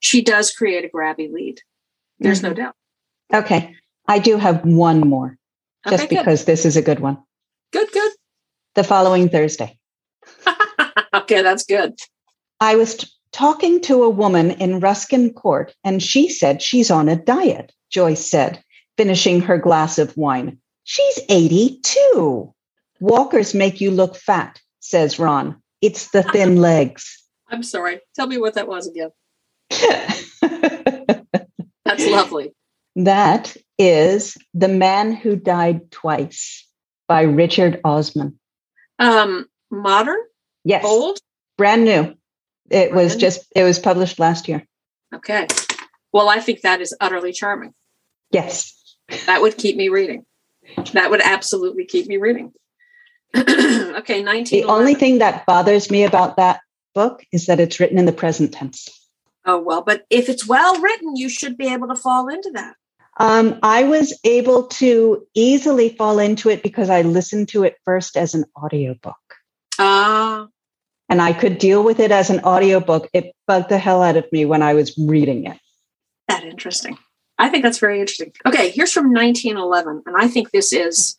She 0.00 0.22
does 0.22 0.52
create 0.52 0.84
a 0.84 0.88
grabby 0.88 1.32
lead. 1.32 1.60
There's 2.18 2.42
no 2.42 2.50
mm-hmm. 2.50 2.62
doubt. 2.62 2.74
Okay. 3.32 3.74
I 4.06 4.18
do 4.18 4.36
have 4.36 4.64
one 4.64 5.00
more, 5.00 5.38
just 5.88 6.04
Okay, 6.04 6.16
because 6.16 6.44
this 6.44 6.66
is 6.66 6.76
a 6.76 6.82
good 6.82 7.00
one. 7.00 7.18
good, 7.72 7.90
good. 7.92 8.12
The 8.74 8.84
following 8.84 9.28
Thursday. 9.28 9.78
okay, 11.14 11.42
that's 11.42 11.64
good. 11.64 11.98
I 12.60 12.76
was 12.76 13.04
talking 13.40 13.80
to 13.80 14.02
a 14.02 14.10
woman 14.10 14.50
in 14.50 14.80
Ruskin 14.80 15.32
Court, 15.32 15.74
and 15.82 16.02
she 16.02 16.28
said 16.28 16.60
she's 16.60 16.90
on 16.90 17.08
a 17.08 17.16
diet, 17.16 17.72
Joyce 17.88 18.30
said, 18.30 18.62
finishing 18.98 19.40
her 19.40 19.56
glass 19.56 19.96
of 19.98 20.14
wine. 20.14 20.58
She's 20.84 21.20
82. 21.30 22.52
Walkers 23.00 23.54
make 23.54 23.80
you 23.80 23.90
look 23.92 24.14
fat, 24.14 24.60
says 24.80 25.18
Ron. 25.18 25.56
It's 25.80 26.10
the 26.10 26.22
thin 26.22 26.56
legs. 26.60 27.16
I'm 27.48 27.62
sorry. 27.62 28.00
Tell 28.14 28.26
me 28.26 28.36
what 28.36 28.54
that 28.56 28.68
was 28.68 28.86
again. 28.86 29.08
That's 31.86 32.06
lovely. 32.06 32.52
that 32.96 33.56
is 33.78 34.36
The 34.52 34.68
Man 34.68 35.12
Who 35.14 35.34
Died 35.36 35.90
Twice 35.90 36.66
by 37.08 37.22
Richard 37.22 37.80
Osman. 37.84 38.38
Um, 38.98 39.46
modern, 39.70 40.18
Yes, 40.64 40.84
old. 40.84 41.18
brand 41.56 41.84
new. 41.86 42.14
It 42.70 42.92
was 42.92 43.16
just, 43.16 43.44
it 43.54 43.64
was 43.64 43.78
published 43.78 44.18
last 44.18 44.48
year. 44.48 44.64
Okay. 45.14 45.46
Well, 46.12 46.28
I 46.28 46.40
think 46.40 46.62
that 46.62 46.80
is 46.80 46.96
utterly 47.00 47.32
charming. 47.32 47.74
Yes. 48.30 48.96
That 49.26 49.42
would 49.42 49.56
keep 49.56 49.76
me 49.76 49.88
reading. 49.88 50.24
That 50.92 51.10
would 51.10 51.20
absolutely 51.20 51.84
keep 51.84 52.06
me 52.06 52.16
reading. 52.16 52.52
okay, 53.36 54.22
19. 54.22 54.62
The 54.62 54.68
only 54.68 54.94
thing 54.94 55.18
that 55.18 55.46
bothers 55.46 55.90
me 55.90 56.04
about 56.04 56.36
that 56.36 56.60
book 56.94 57.24
is 57.32 57.46
that 57.46 57.60
it's 57.60 57.80
written 57.80 57.98
in 57.98 58.06
the 58.06 58.12
present 58.12 58.52
tense. 58.52 58.88
Oh, 59.44 59.58
well, 59.58 59.82
but 59.82 60.04
if 60.10 60.28
it's 60.28 60.46
well 60.46 60.80
written, 60.80 61.16
you 61.16 61.28
should 61.28 61.56
be 61.56 61.72
able 61.72 61.88
to 61.88 61.96
fall 61.96 62.28
into 62.28 62.50
that. 62.54 62.74
Um, 63.18 63.58
I 63.62 63.84
was 63.84 64.18
able 64.24 64.64
to 64.64 65.26
easily 65.34 65.90
fall 65.90 66.18
into 66.18 66.48
it 66.48 66.62
because 66.62 66.90
I 66.90 67.02
listened 67.02 67.48
to 67.48 67.64
it 67.64 67.76
first 67.84 68.16
as 68.16 68.34
an 68.34 68.44
audiobook. 68.56 69.16
Ah, 69.78 70.48
And 71.10 71.20
I 71.20 71.32
could 71.32 71.58
deal 71.58 71.82
with 71.82 72.00
it 72.00 72.12
as 72.12 72.30
an 72.30 72.40
audiobook. 72.40 73.10
It 73.12 73.34
bugged 73.46 73.68
the 73.68 73.78
hell 73.78 74.02
out 74.02 74.16
of 74.16 74.30
me 74.30 74.44
when 74.46 74.62
I 74.62 74.74
was 74.74 74.96
reading 74.96 75.44
it. 75.44 75.58
that 76.28 76.44
interesting. 76.44 76.96
I 77.38 77.48
think 77.48 77.64
that's 77.64 77.78
very 77.78 78.00
interesting. 78.00 78.32
Okay, 78.46 78.70
here's 78.70 78.92
from 78.92 79.12
1911, 79.12 80.02
and 80.06 80.16
I 80.16 80.28
think 80.28 80.50
this 80.50 80.72
is 80.72 81.18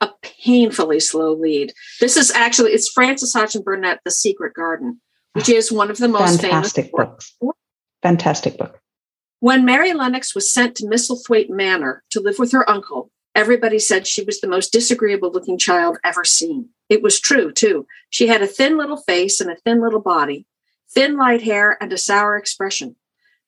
a 0.00 0.10
painfully 0.22 1.00
slow 1.00 1.32
lead. 1.32 1.72
This 2.00 2.16
is 2.16 2.30
actually 2.32 2.72
it's 2.72 2.90
Frances 2.90 3.32
Hodgson 3.32 3.62
Burnett, 3.62 4.00
The 4.04 4.10
Secret 4.10 4.54
Garden, 4.54 5.00
which 5.32 5.48
is 5.48 5.72
one 5.72 5.90
of 5.90 5.98
the 5.98 6.08
most 6.08 6.40
Fantastic 6.40 6.90
famous 6.90 7.34
book. 7.40 7.56
Fantastic 8.02 8.58
book. 8.58 8.80
When 9.38 9.64
Mary 9.64 9.92
Lennox 9.94 10.34
was 10.34 10.52
sent 10.52 10.76
to 10.76 10.86
Misselthwaite 10.86 11.48
Manor 11.48 12.02
to 12.10 12.20
live 12.20 12.38
with 12.38 12.52
her 12.52 12.68
uncle, 12.68 13.10
everybody 13.34 13.78
said 13.78 14.06
she 14.06 14.24
was 14.24 14.40
the 14.40 14.48
most 14.48 14.72
disagreeable 14.72 15.30
looking 15.30 15.58
child 15.58 15.98
ever 16.04 16.24
seen. 16.24 16.68
It 16.88 17.02
was 17.02 17.20
true, 17.20 17.52
too. 17.52 17.86
She 18.10 18.26
had 18.26 18.42
a 18.42 18.46
thin 18.46 18.76
little 18.76 18.96
face 18.96 19.40
and 19.40 19.50
a 19.50 19.56
thin 19.56 19.80
little 19.80 20.00
body, 20.00 20.46
thin 20.90 21.16
light 21.16 21.42
hair, 21.42 21.76
and 21.80 21.92
a 21.92 21.98
sour 21.98 22.36
expression. 22.36 22.96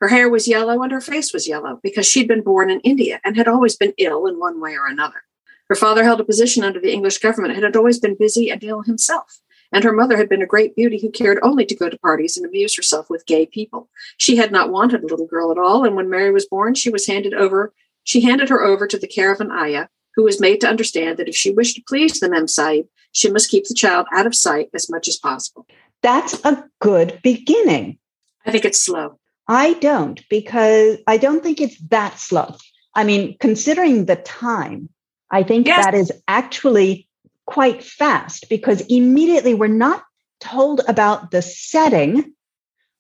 Her 0.01 0.09
hair 0.09 0.29
was 0.29 0.49
yellow 0.49 0.83
and 0.83 0.93
her 0.93 1.01
face 1.01 1.33
was 1.33 1.49
yellow 1.49 1.81
because 1.83 2.07
she'd 2.07 2.29
been 2.29 2.43
born 2.43 2.71
in 2.71 2.81
India 2.81 3.21
and 3.25 3.37
had 3.37 3.49
always 3.49 3.77
been 3.77 3.95
ill 3.99 4.27
in 4.27 4.39
one 4.39 4.61
way 4.61 4.77
or 4.77 4.87
another. 4.87 5.23
Her 5.69 5.75
father 5.75 6.05
held 6.05 6.21
a 6.21 6.25
position 6.25 6.63
under 6.63 6.81
the 6.81 6.93
English 6.93 7.19
government 7.19 7.55
and 7.55 7.65
had 7.65 7.77
always 7.77 7.99
been 7.99 8.17
busy 8.17 8.51
and 8.51 8.63
ill 8.63 8.83
himself. 8.83 9.41
And 9.73 9.83
her 9.83 9.93
mother 9.93 10.17
had 10.17 10.29
been 10.29 10.43
a 10.43 10.47
great 10.47 10.77
beauty 10.77 10.99
who 11.01 11.11
cared 11.11 11.39
only 11.43 11.65
to 11.67 11.75
go 11.75 11.89
to 11.89 11.99
parties 11.99 12.37
and 12.37 12.47
amuse 12.47 12.77
herself 12.77 13.11
with 13.11 13.27
gay 13.27 13.47
people. 13.47 13.89
She 14.19 14.37
had 14.37 14.53
not 14.53 14.71
wanted 14.71 15.03
a 15.03 15.07
little 15.07 15.27
girl 15.27 15.51
at 15.51 15.59
all, 15.59 15.85
and 15.85 15.97
when 15.97 16.11
Mary 16.11 16.31
was 16.31 16.47
born, 16.47 16.75
she 16.75 16.91
was 16.91 17.07
handed 17.07 17.35
over. 17.35 17.73
She 18.05 18.21
handed 18.21 18.49
her 18.51 18.63
over 18.63 18.87
to 18.87 18.99
the 18.99 19.09
care 19.09 19.33
of 19.33 19.41
an 19.41 19.51
ayah, 19.51 19.89
who 20.15 20.23
was 20.23 20.41
made 20.41 20.61
to 20.61 20.69
understand 20.69 21.19
that 21.19 21.29
if 21.29 21.35
she 21.35 21.51
wished 21.51 21.77
to 21.77 21.83
please 21.89 22.21
the 22.21 22.31
Mem 22.31 22.47
Sahib, 22.47 22.87
she 23.13 23.31
must 23.31 23.51
keep 23.51 23.67
the 23.67 23.75
child 23.75 24.07
out 24.13 24.27
of 24.27 24.35
sight 24.35 24.69
as 24.75 24.91
much 24.91 25.09
as 25.09 25.17
possible. 25.17 25.67
That's 26.03 26.45
a 26.45 26.65
good 26.81 27.21
beginning. 27.23 27.99
I 28.47 28.51
think 28.53 28.65
it's 28.65 28.83
slow. 28.83 29.19
I 29.49 29.75
don't 29.75 30.23
because 30.29 30.99
I 31.07 31.17
don't 31.17 31.43
think 31.43 31.61
it's 31.61 31.79
that 31.89 32.19
slow. 32.19 32.57
I 32.95 33.05
mean, 33.05 33.37
considering 33.41 34.05
the 34.05 34.17
time, 34.17 34.89
I 35.31 35.43
think 35.43 35.67
Yes. 35.67 35.85
that 35.85 35.95
is 35.95 36.13
actually 36.29 37.09
quite 37.47 37.83
fast 37.83 38.49
because 38.49 38.81
immediately 38.83 39.55
we're 39.55 39.67
not 39.67 40.05
told 40.41 40.83
about 40.89 41.31
the 41.31 41.43
setting, 41.43 42.35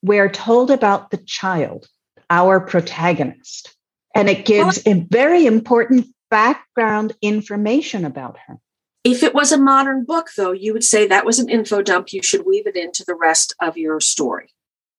we're 0.02 0.30
told 0.30 0.70
about 0.70 1.10
the 1.10 1.18
child, 1.18 1.86
our 2.30 2.60
protagonist. 2.60 3.74
And 4.14 4.28
it 4.28 4.44
gives 4.44 4.86
a 4.86 4.94
very 5.10 5.46
important 5.46 6.06
background 6.30 7.14
information 7.20 8.04
about 8.04 8.36
her. 8.46 8.58
If 9.02 9.22
it 9.22 9.34
was 9.34 9.52
a 9.52 9.58
modern 9.58 10.04
book, 10.04 10.28
though, 10.36 10.52
you 10.52 10.72
would 10.72 10.84
say 10.84 11.06
that 11.06 11.26
was 11.26 11.38
an 11.38 11.50
info 11.50 11.82
dump. 11.82 12.12
You 12.12 12.22
should 12.22 12.46
weave 12.46 12.66
it 12.66 12.76
into 12.76 13.04
the 13.04 13.14
rest 13.14 13.54
of 13.60 13.76
your 13.76 14.00
story. 14.00 14.48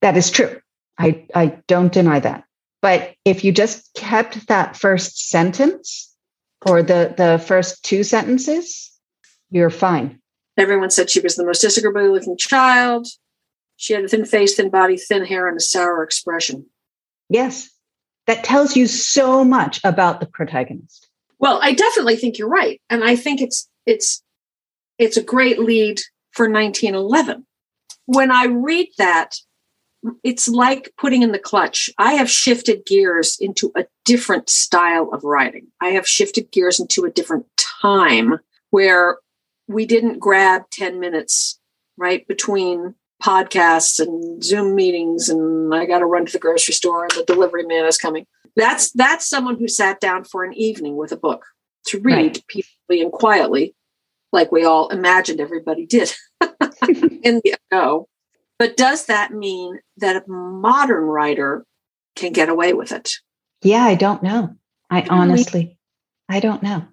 That 0.02 0.16
is 0.16 0.30
true. 0.30 0.60
I, 1.00 1.26
I 1.34 1.58
don't 1.68 1.92
deny 1.92 2.20
that. 2.20 2.44
But 2.82 3.16
if 3.26 3.44
you 3.44 3.52
just 3.52 3.94
kept 3.96 4.48
that 4.48 4.76
first 4.76 5.30
sentence 5.30 6.14
or 6.66 6.84
the, 6.84 7.16
the 7.18 7.44
first 7.44 7.84
two 7.84 8.04
sentences, 8.04 8.92
you're 9.50 9.72
fine. 9.72 10.22
Everyone 10.58 10.92
said 10.92 11.10
she 11.10 11.20
was 11.20 11.36
the 11.36 11.46
most 11.46 11.62
disagreeable 11.62 12.14
looking 12.14 12.38
child. 12.38 13.08
She 13.78 13.94
had 13.94 14.06
a 14.06 14.08
thin 14.08 14.26
face, 14.26 14.56
thin 14.56 14.70
body, 14.70 14.98
thin 14.98 15.26
hair, 15.26 15.48
and 15.48 15.58
a 15.58 15.62
sour 15.62 16.04
expression. 16.04 16.68
Yes. 17.30 17.70
That 18.28 18.44
tells 18.44 18.76
you 18.76 18.88
so 18.88 19.44
much 19.44 19.80
about 19.84 20.20
the 20.20 20.26
protagonist. 20.26 21.08
Well, 21.40 21.60
I 21.62 21.74
definitely 21.74 22.16
think 22.16 22.38
you're 22.38 22.50
right. 22.50 22.82
And 22.90 23.04
I 23.04 23.16
think 23.16 23.42
it's 23.42 23.70
it's 23.86 24.24
it's 24.98 25.18
a 25.18 25.24
great 25.24 25.60
lead 25.60 26.00
for 26.32 26.50
1911. 26.50 27.46
When 28.06 28.32
I 28.32 28.46
read 28.46 28.88
that, 28.98 29.36
it's 30.24 30.48
like 30.48 30.94
putting 30.98 31.24
in 31.24 31.32
the 31.32 31.40
clutch. 31.40 31.90
I 31.98 32.14
have 32.14 32.30
shifted 32.30 32.86
gears 32.86 33.38
into 33.40 33.72
a 33.76 33.86
different 34.04 34.50
style 34.50 35.10
of 35.12 35.24
writing. 35.24 35.68
I 35.82 35.90
have 35.90 36.08
shifted 36.08 36.52
gears 36.52 36.80
into 36.80 37.06
a 37.06 37.12
different 37.12 37.46
time 37.58 38.40
where 38.70 39.18
we 39.68 39.86
didn't 39.86 40.20
grab 40.20 40.64
10 40.72 41.00
minutes 41.00 41.60
right 41.98 42.28
between 42.28 42.96
podcasts 43.26 44.00
and 44.00 44.44
Zoom 44.44 44.76
meetings 44.76 45.30
and 45.30 45.74
I 45.74 45.86
got 45.86 46.00
to 46.00 46.06
run 46.06 46.26
to 46.28 46.32
the 46.32 46.40
grocery 46.40 46.76
store 46.76 47.04
and 47.04 47.12
the 47.12 47.24
delivery 47.26 47.66
man 47.66 47.86
is 47.86 47.98
coming. 47.98 48.28
That's 48.56 48.92
that's 48.92 49.28
someone 49.28 49.58
who 49.58 49.68
sat 49.68 50.00
down 50.00 50.24
for 50.24 50.44
an 50.44 50.54
evening 50.54 50.96
with 50.96 51.12
a 51.12 51.18
book 51.18 51.46
to 51.88 52.00
read 52.00 52.16
right. 52.16 52.44
peacefully 52.48 53.02
and 53.02 53.12
quietly, 53.12 53.76
like 54.32 54.52
we 54.52 54.64
all 54.64 54.90
imagined 54.90 55.42
everybody 55.42 55.86
did 55.86 56.14
in 57.24 57.42
the 57.44 57.56
ago. 57.72 58.08
But 58.60 58.78
does 58.78 59.08
that 59.08 59.32
mean 59.32 59.80
that 59.98 60.16
a 60.16 60.32
modern 60.32 61.04
writer 61.04 61.66
can 62.16 62.32
get 62.32 62.48
away 62.48 62.74
with 62.74 62.92
it? 62.92 63.12
Yeah, 63.62 63.84
I 63.84 63.96
don't 63.96 64.24
know. 64.24 64.56
I 64.90 65.06
honestly, 65.10 65.78
I 66.30 66.40
don't 66.40 66.64
know. 66.64 66.86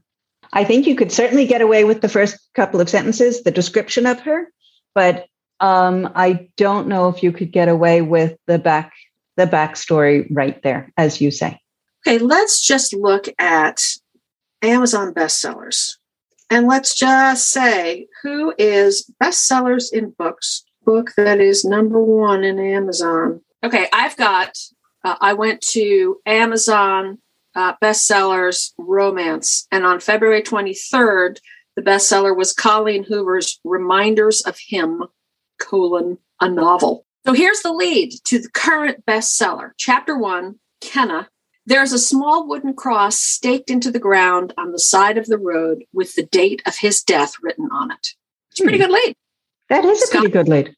I 0.53 0.65
think 0.65 0.87
you 0.87 0.97
could 0.97 1.13
certainly 1.13 1.47
get 1.47 1.61
away 1.61 1.85
with 1.85 2.01
the 2.01 2.09
first 2.09 2.39
couple 2.55 2.81
of 2.81 2.91
sentences, 2.91 3.43
the 3.43 3.51
description 3.51 4.07
of 4.07 4.21
her, 4.21 4.51
but 4.95 5.27
um, 5.63 6.11
I 6.15 6.49
don't 6.57 6.89
know 6.89 7.09
if 7.09 7.23
you 7.23 7.33
could 7.33 7.53
get 7.53 7.69
away 7.69 8.03
with 8.03 8.37
the 8.47 8.59
back 8.59 8.93
the 9.39 9.47
backstory 9.47 10.27
right 10.31 10.63
there, 10.63 10.93
as 10.99 11.21
you 11.21 11.31
say. 11.31 11.59
Okay, 12.07 12.19
let's 12.19 12.61
just 12.61 12.93
look 12.93 13.29
at 13.39 13.81
Amazon 14.61 15.15
bestsellers. 15.15 15.93
And 16.51 16.67
let's 16.67 16.95
just 16.95 17.49
say 17.49 18.09
who 18.23 18.53
is 18.59 19.11
bestsellers 19.23 19.91
in 19.91 20.11
books, 20.11 20.65
book 20.85 21.13
that 21.17 21.41
is 21.41 21.65
number 21.65 21.99
one 22.03 22.45
in 22.45 22.59
Amazon. 22.59 23.41
Okay, 23.65 23.87
I've 23.91 24.19
got, 24.19 24.59
uh, 25.03 25.17
I 25.19 25.33
went 25.33 25.63
to 25.71 26.19
Amazon 26.27 27.19
uh, 27.55 27.75
bestsellers 27.83 28.73
romance, 28.77 29.67
and 29.71 29.87
on 29.87 30.01
February 30.01 30.43
23rd, 30.43 31.39
the 31.77 31.83
bestseller 31.83 32.37
was 32.37 32.53
Colleen 32.53 33.05
Hoover's 33.05 33.59
Reminders 33.65 34.43
of 34.43 34.59
Him 34.59 35.05
colon 35.63 36.19
a 36.41 36.49
novel. 36.49 37.07
So 37.25 37.33
here's 37.33 37.61
the 37.61 37.73
lead 37.73 38.13
to 38.25 38.41
the 38.41 38.51
current 38.51 39.07
bestseller. 39.07 39.71
Chapter 39.79 40.19
one, 40.19 40.59
Kenna. 40.81 41.29
There's 41.65 41.93
a 41.93 41.99
small 41.99 42.49
wooden 42.49 42.75
cross 42.75 43.21
staked 43.21 43.71
into 43.71 43.93
the 43.93 44.01
ground 44.01 44.53
on 44.59 44.73
the 44.73 44.81
side 44.81 45.17
of 45.17 45.27
the 45.27 45.39
road 45.39 45.85
with 45.93 46.15
the 46.15 46.27
date 46.27 46.61
of 46.67 46.79
his 46.79 47.03
death 47.03 47.35
written 47.41 47.69
on 47.71 47.93
it. 47.93 48.09
It's 48.51 48.61
a 48.61 48.65
pretty 48.65 48.79
hmm. 48.79 48.85
good 48.85 48.91
lead. 48.91 49.17
That 49.69 49.85
is 49.85 50.03
a 50.03 50.07
Scotty, 50.07 50.29
pretty 50.29 50.33
good 50.33 50.49
lead. 50.49 50.77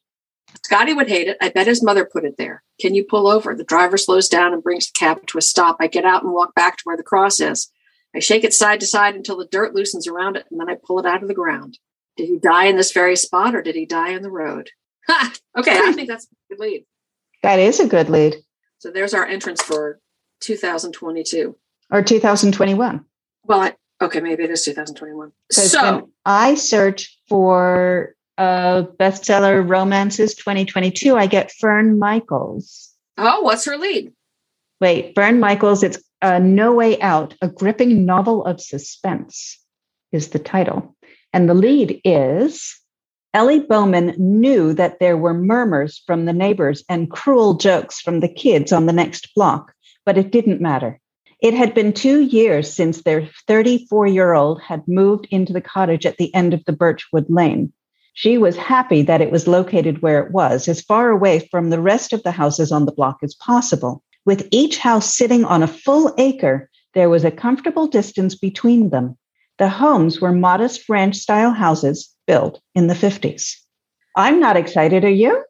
Scotty 0.63 0.93
would 0.93 1.09
hate 1.09 1.27
it. 1.27 1.37
I 1.41 1.49
bet 1.49 1.65
his 1.65 1.83
mother 1.83 2.05
put 2.05 2.23
it 2.23 2.37
there. 2.37 2.63
Can 2.79 2.93
you 2.93 3.03
pull 3.03 3.27
over? 3.27 3.55
The 3.55 3.63
driver 3.63 3.97
slows 3.97 4.29
down 4.29 4.53
and 4.53 4.63
brings 4.63 4.87
the 4.87 4.93
cab 4.97 5.25
to 5.27 5.37
a 5.39 5.41
stop. 5.41 5.77
I 5.79 5.87
get 5.87 6.05
out 6.05 6.23
and 6.23 6.31
walk 6.31 6.53
back 6.53 6.77
to 6.77 6.83
where 6.83 6.97
the 6.97 7.03
cross 7.03 7.39
is. 7.39 7.71
I 8.15 8.19
shake 8.19 8.43
it 8.43 8.53
side 8.53 8.79
to 8.79 8.87
side 8.87 9.15
until 9.15 9.37
the 9.37 9.47
dirt 9.47 9.73
loosens 9.73 10.07
around 10.07 10.37
it, 10.37 10.45
and 10.49 10.59
then 10.59 10.69
I 10.69 10.77
pull 10.81 10.99
it 10.99 11.05
out 11.05 11.21
of 11.21 11.27
the 11.27 11.33
ground. 11.33 11.79
Did 12.17 12.27
he 12.27 12.39
die 12.39 12.65
in 12.65 12.77
this 12.77 12.91
very 12.91 13.15
spot 13.15 13.55
or 13.55 13.61
did 13.61 13.75
he 13.75 13.85
die 13.85 14.15
on 14.15 14.21
the 14.21 14.31
road? 14.31 14.69
okay, 15.57 15.77
I 15.77 15.91
think 15.91 16.07
that's 16.07 16.25
a 16.25 16.53
good 16.53 16.59
lead. 16.59 16.85
That 17.43 17.59
is 17.59 17.79
a 17.79 17.87
good 17.87 18.09
lead. 18.09 18.35
So 18.79 18.91
there's 18.91 19.13
our 19.13 19.25
entrance 19.25 19.61
for 19.61 19.99
2022 20.41 21.55
or 21.91 22.01
2021. 22.01 23.05
Well, 23.43 23.59
I, 23.59 23.73
okay, 24.01 24.19
maybe 24.19 24.43
it 24.43 24.49
is 24.49 24.63
2021. 24.65 25.31
So 25.51 26.09
I 26.25 26.55
search 26.55 27.19
for 27.29 28.15
uh, 28.37 28.83
bestseller 28.99 29.67
romances 29.67 30.35
2022. 30.35 31.15
I 31.15 31.27
get 31.27 31.51
Fern 31.51 31.99
Michaels. 31.99 32.93
Oh, 33.17 33.41
what's 33.41 33.65
her 33.65 33.77
lead? 33.77 34.13
Wait, 34.81 35.13
Fern 35.15 35.39
Michaels. 35.39 35.83
It's 35.83 36.01
uh, 36.21 36.39
No 36.39 36.73
Way 36.73 36.99
Out, 37.01 37.35
a 37.41 37.47
gripping 37.47 38.05
novel 38.05 38.45
of 38.45 38.59
suspense, 38.59 39.59
is 40.11 40.29
the 40.29 40.39
title. 40.39 40.94
And 41.35 41.49
the 41.49 41.53
lead 41.53 41.99
is 42.05 42.79
Ellie 43.33 43.59
Bowman 43.59 44.15
knew 44.17 44.73
that 44.73 44.99
there 45.01 45.17
were 45.17 45.33
murmurs 45.33 46.01
from 46.07 46.23
the 46.23 46.31
neighbors 46.31 46.81
and 46.87 47.11
cruel 47.11 47.55
jokes 47.55 47.99
from 47.99 48.21
the 48.21 48.29
kids 48.29 48.71
on 48.71 48.85
the 48.85 48.93
next 48.93 49.35
block, 49.35 49.73
but 50.05 50.17
it 50.17 50.31
didn't 50.31 50.61
matter. 50.61 50.97
It 51.41 51.53
had 51.53 51.73
been 51.73 51.91
two 51.91 52.21
years 52.21 52.71
since 52.71 53.03
their 53.03 53.27
34 53.49 54.07
year 54.07 54.31
old 54.31 54.61
had 54.61 54.87
moved 54.87 55.27
into 55.29 55.51
the 55.51 55.59
cottage 55.59 56.05
at 56.05 56.15
the 56.15 56.33
end 56.33 56.53
of 56.53 56.63
the 56.63 56.71
Birchwood 56.71 57.25
Lane. 57.27 57.73
She 58.13 58.37
was 58.37 58.55
happy 58.55 59.01
that 59.01 59.19
it 59.19 59.29
was 59.29 59.45
located 59.45 60.01
where 60.01 60.25
it 60.25 60.31
was, 60.31 60.69
as 60.69 60.79
far 60.79 61.09
away 61.09 61.45
from 61.51 61.69
the 61.69 61.81
rest 61.81 62.13
of 62.13 62.23
the 62.23 62.31
houses 62.31 62.71
on 62.71 62.85
the 62.85 62.93
block 62.93 63.17
as 63.23 63.35
possible. 63.35 64.01
With 64.25 64.47
each 64.51 64.77
house 64.77 65.13
sitting 65.13 65.43
on 65.43 65.61
a 65.61 65.67
full 65.67 66.15
acre, 66.17 66.69
there 66.93 67.09
was 67.09 67.25
a 67.25 67.29
comfortable 67.29 67.87
distance 67.87 68.35
between 68.35 68.89
them. 68.89 69.17
The 69.57 69.69
homes 69.69 70.19
were 70.19 70.31
modest 70.31 70.89
ranch 70.89 71.15
style 71.15 71.51
houses 71.51 72.13
built 72.27 72.61
in 72.73 72.87
the 72.87 72.93
50s. 72.93 73.55
I'm 74.15 74.39
not 74.39 74.57
excited. 74.57 75.03
Are 75.03 75.09
you? 75.09 75.43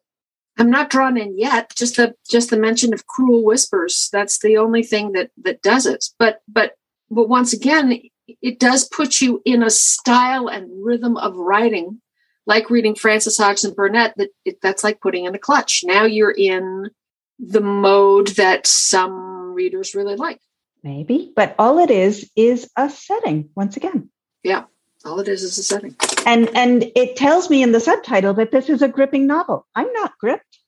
I'm 0.58 0.70
not 0.70 0.90
drawn 0.90 1.16
in 1.16 1.38
yet. 1.38 1.74
Just 1.76 1.96
the 1.96 2.14
just 2.28 2.50
the 2.50 2.56
mention 2.56 2.94
of 2.94 3.06
cruel 3.06 3.44
whispers. 3.44 4.08
That's 4.12 4.38
the 4.38 4.56
only 4.56 4.82
thing 4.82 5.12
that 5.12 5.30
that 5.42 5.62
does 5.62 5.86
it. 5.86 6.06
But 6.18 6.40
but 6.48 6.72
but 7.10 7.28
once 7.28 7.52
again, 7.52 8.00
it 8.42 8.58
does 8.58 8.88
put 8.88 9.20
you 9.20 9.42
in 9.44 9.62
a 9.62 9.70
style 9.70 10.48
and 10.48 10.84
rhythm 10.84 11.16
of 11.18 11.36
writing, 11.36 12.00
like 12.46 12.70
reading 12.70 12.94
Frances 12.94 13.36
Hodgson 13.36 13.74
Burnett. 13.74 14.14
That 14.16 14.30
it, 14.44 14.60
that's 14.62 14.82
like 14.82 15.00
putting 15.00 15.26
in 15.26 15.34
a 15.34 15.38
clutch. 15.38 15.82
Now 15.84 16.04
you're 16.04 16.34
in 16.36 16.90
the 17.38 17.60
mode 17.60 18.28
that 18.28 18.66
some 18.66 19.52
readers 19.52 19.94
really 19.94 20.16
like. 20.16 20.40
Maybe, 20.82 21.32
but 21.34 21.54
all 21.58 21.78
it 21.78 21.90
is 21.90 22.30
is 22.36 22.70
a 22.76 22.88
setting. 22.88 23.50
Once 23.54 23.76
again. 23.76 24.10
Yeah. 24.42 24.64
All 25.04 25.20
it 25.20 25.28
is 25.28 25.42
is 25.42 25.56
a 25.58 25.62
setting. 25.62 25.94
And 26.26 26.48
and 26.56 26.90
it 26.96 27.16
tells 27.16 27.48
me 27.48 27.62
in 27.62 27.72
the 27.72 27.80
subtitle 27.80 28.34
that 28.34 28.50
this 28.50 28.68
is 28.68 28.82
a 28.82 28.88
gripping 28.88 29.26
novel. 29.26 29.66
I'm 29.74 29.92
not 29.92 30.18
gripped. 30.18 30.58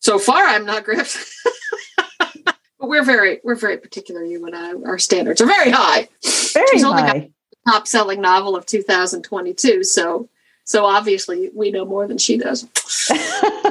So 0.00 0.18
far, 0.18 0.44
I'm 0.44 0.66
not 0.66 0.84
gripped. 0.84 1.16
but 2.18 2.58
we're 2.80 3.04
very 3.04 3.40
we're 3.42 3.54
very 3.54 3.78
particular. 3.78 4.22
You 4.22 4.44
and 4.44 4.54
I, 4.54 4.74
our 4.88 4.98
standards 4.98 5.40
are 5.40 5.46
very 5.46 5.70
high. 5.70 6.08
Very 6.52 6.66
She's 6.72 6.82
high. 6.82 7.10
Only 7.10 7.32
top 7.66 7.86
selling 7.86 8.20
novel 8.20 8.54
of 8.54 8.66
2022. 8.66 9.82
So 9.84 10.28
so 10.64 10.84
obviously 10.84 11.50
we 11.54 11.70
know 11.70 11.84
more 11.84 12.06
than 12.06 12.18
she 12.18 12.36
does. 12.36 12.64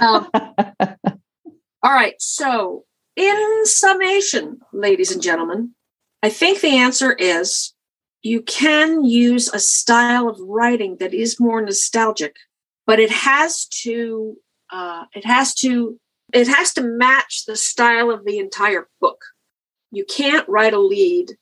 um, 0.01 0.29
all 0.34 1.93
right. 1.93 2.15
So 2.19 2.86
in 3.15 3.65
summation, 3.65 4.62
ladies 4.73 5.12
and 5.12 5.21
gentlemen, 5.21 5.75
I 6.25 6.29
think 6.29 6.61
the 6.61 6.77
answer 6.77 7.13
is 7.13 7.75
you 8.23 8.41
can 8.41 9.03
use 9.03 9.47
a 9.47 9.59
style 9.59 10.27
of 10.27 10.39
writing 10.39 10.97
that 10.99 11.13
is 11.13 11.39
more 11.39 11.61
nostalgic 11.61 12.35
but 12.88 12.99
it 12.99 13.11
has 13.11 13.65
to 13.83 14.38
uh, 14.71 15.03
it 15.13 15.23
has 15.23 15.53
to 15.55 15.99
it 16.33 16.47
has 16.47 16.73
to 16.73 16.81
match 16.81 17.43
the 17.45 17.55
style 17.55 18.09
of 18.09 18.25
the 18.25 18.39
entire 18.39 18.88
book. 18.99 19.21
You 19.91 20.03
can't 20.05 20.49
write 20.49 20.73
a 20.73 20.79
lead 20.79 21.38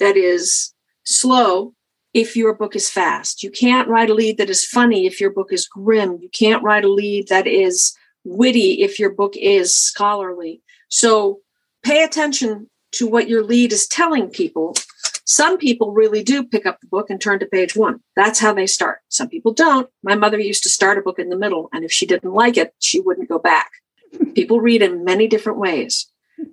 that 0.00 0.16
is 0.16 0.74
slow 1.04 1.74
if 2.12 2.36
your 2.36 2.52
book 2.52 2.74
is 2.74 2.90
fast. 2.90 3.44
You 3.44 3.52
can't 3.52 3.88
write 3.88 4.10
a 4.10 4.14
lead 4.14 4.38
that 4.38 4.50
is 4.50 4.64
funny 4.64 5.06
if 5.06 5.20
your 5.20 5.30
book 5.30 5.52
is 5.52 5.68
grim. 5.68 6.18
You 6.20 6.30
can't 6.30 6.64
write 6.64 6.84
a 6.84 6.92
lead 6.92 7.28
that 7.28 7.46
is 7.46 7.96
witty 8.24 8.82
if 8.82 8.98
your 8.98 9.10
book 9.10 9.34
is 9.36 9.72
scholarly. 9.72 10.62
So 10.88 11.38
pay 11.84 12.02
attention 12.02 12.68
to 12.96 13.06
what 13.06 13.28
your 13.28 13.42
lead 13.42 13.72
is 13.72 13.86
telling 13.86 14.28
people 14.28 14.74
some 15.28 15.58
people 15.58 15.92
really 15.92 16.22
do 16.22 16.44
pick 16.44 16.66
up 16.66 16.80
the 16.80 16.86
book 16.86 17.10
and 17.10 17.20
turn 17.20 17.40
to 17.40 17.46
page 17.46 17.74
one. 17.74 18.00
That's 18.14 18.38
how 18.38 18.54
they 18.54 18.68
start. 18.68 19.00
Some 19.08 19.28
people 19.28 19.52
don't. 19.52 19.90
My 20.04 20.14
mother 20.14 20.38
used 20.38 20.62
to 20.62 20.68
start 20.68 20.98
a 20.98 21.02
book 21.02 21.18
in 21.18 21.30
the 21.30 21.36
middle, 21.36 21.68
and 21.72 21.84
if 21.84 21.90
she 21.90 22.06
didn't 22.06 22.32
like 22.32 22.56
it, 22.56 22.74
she 22.78 23.00
wouldn't 23.00 23.28
go 23.28 23.38
back. 23.40 23.70
People 24.34 24.60
read 24.60 24.82
in 24.82 25.04
many 25.04 25.26
different 25.26 25.58
ways, 25.58 26.06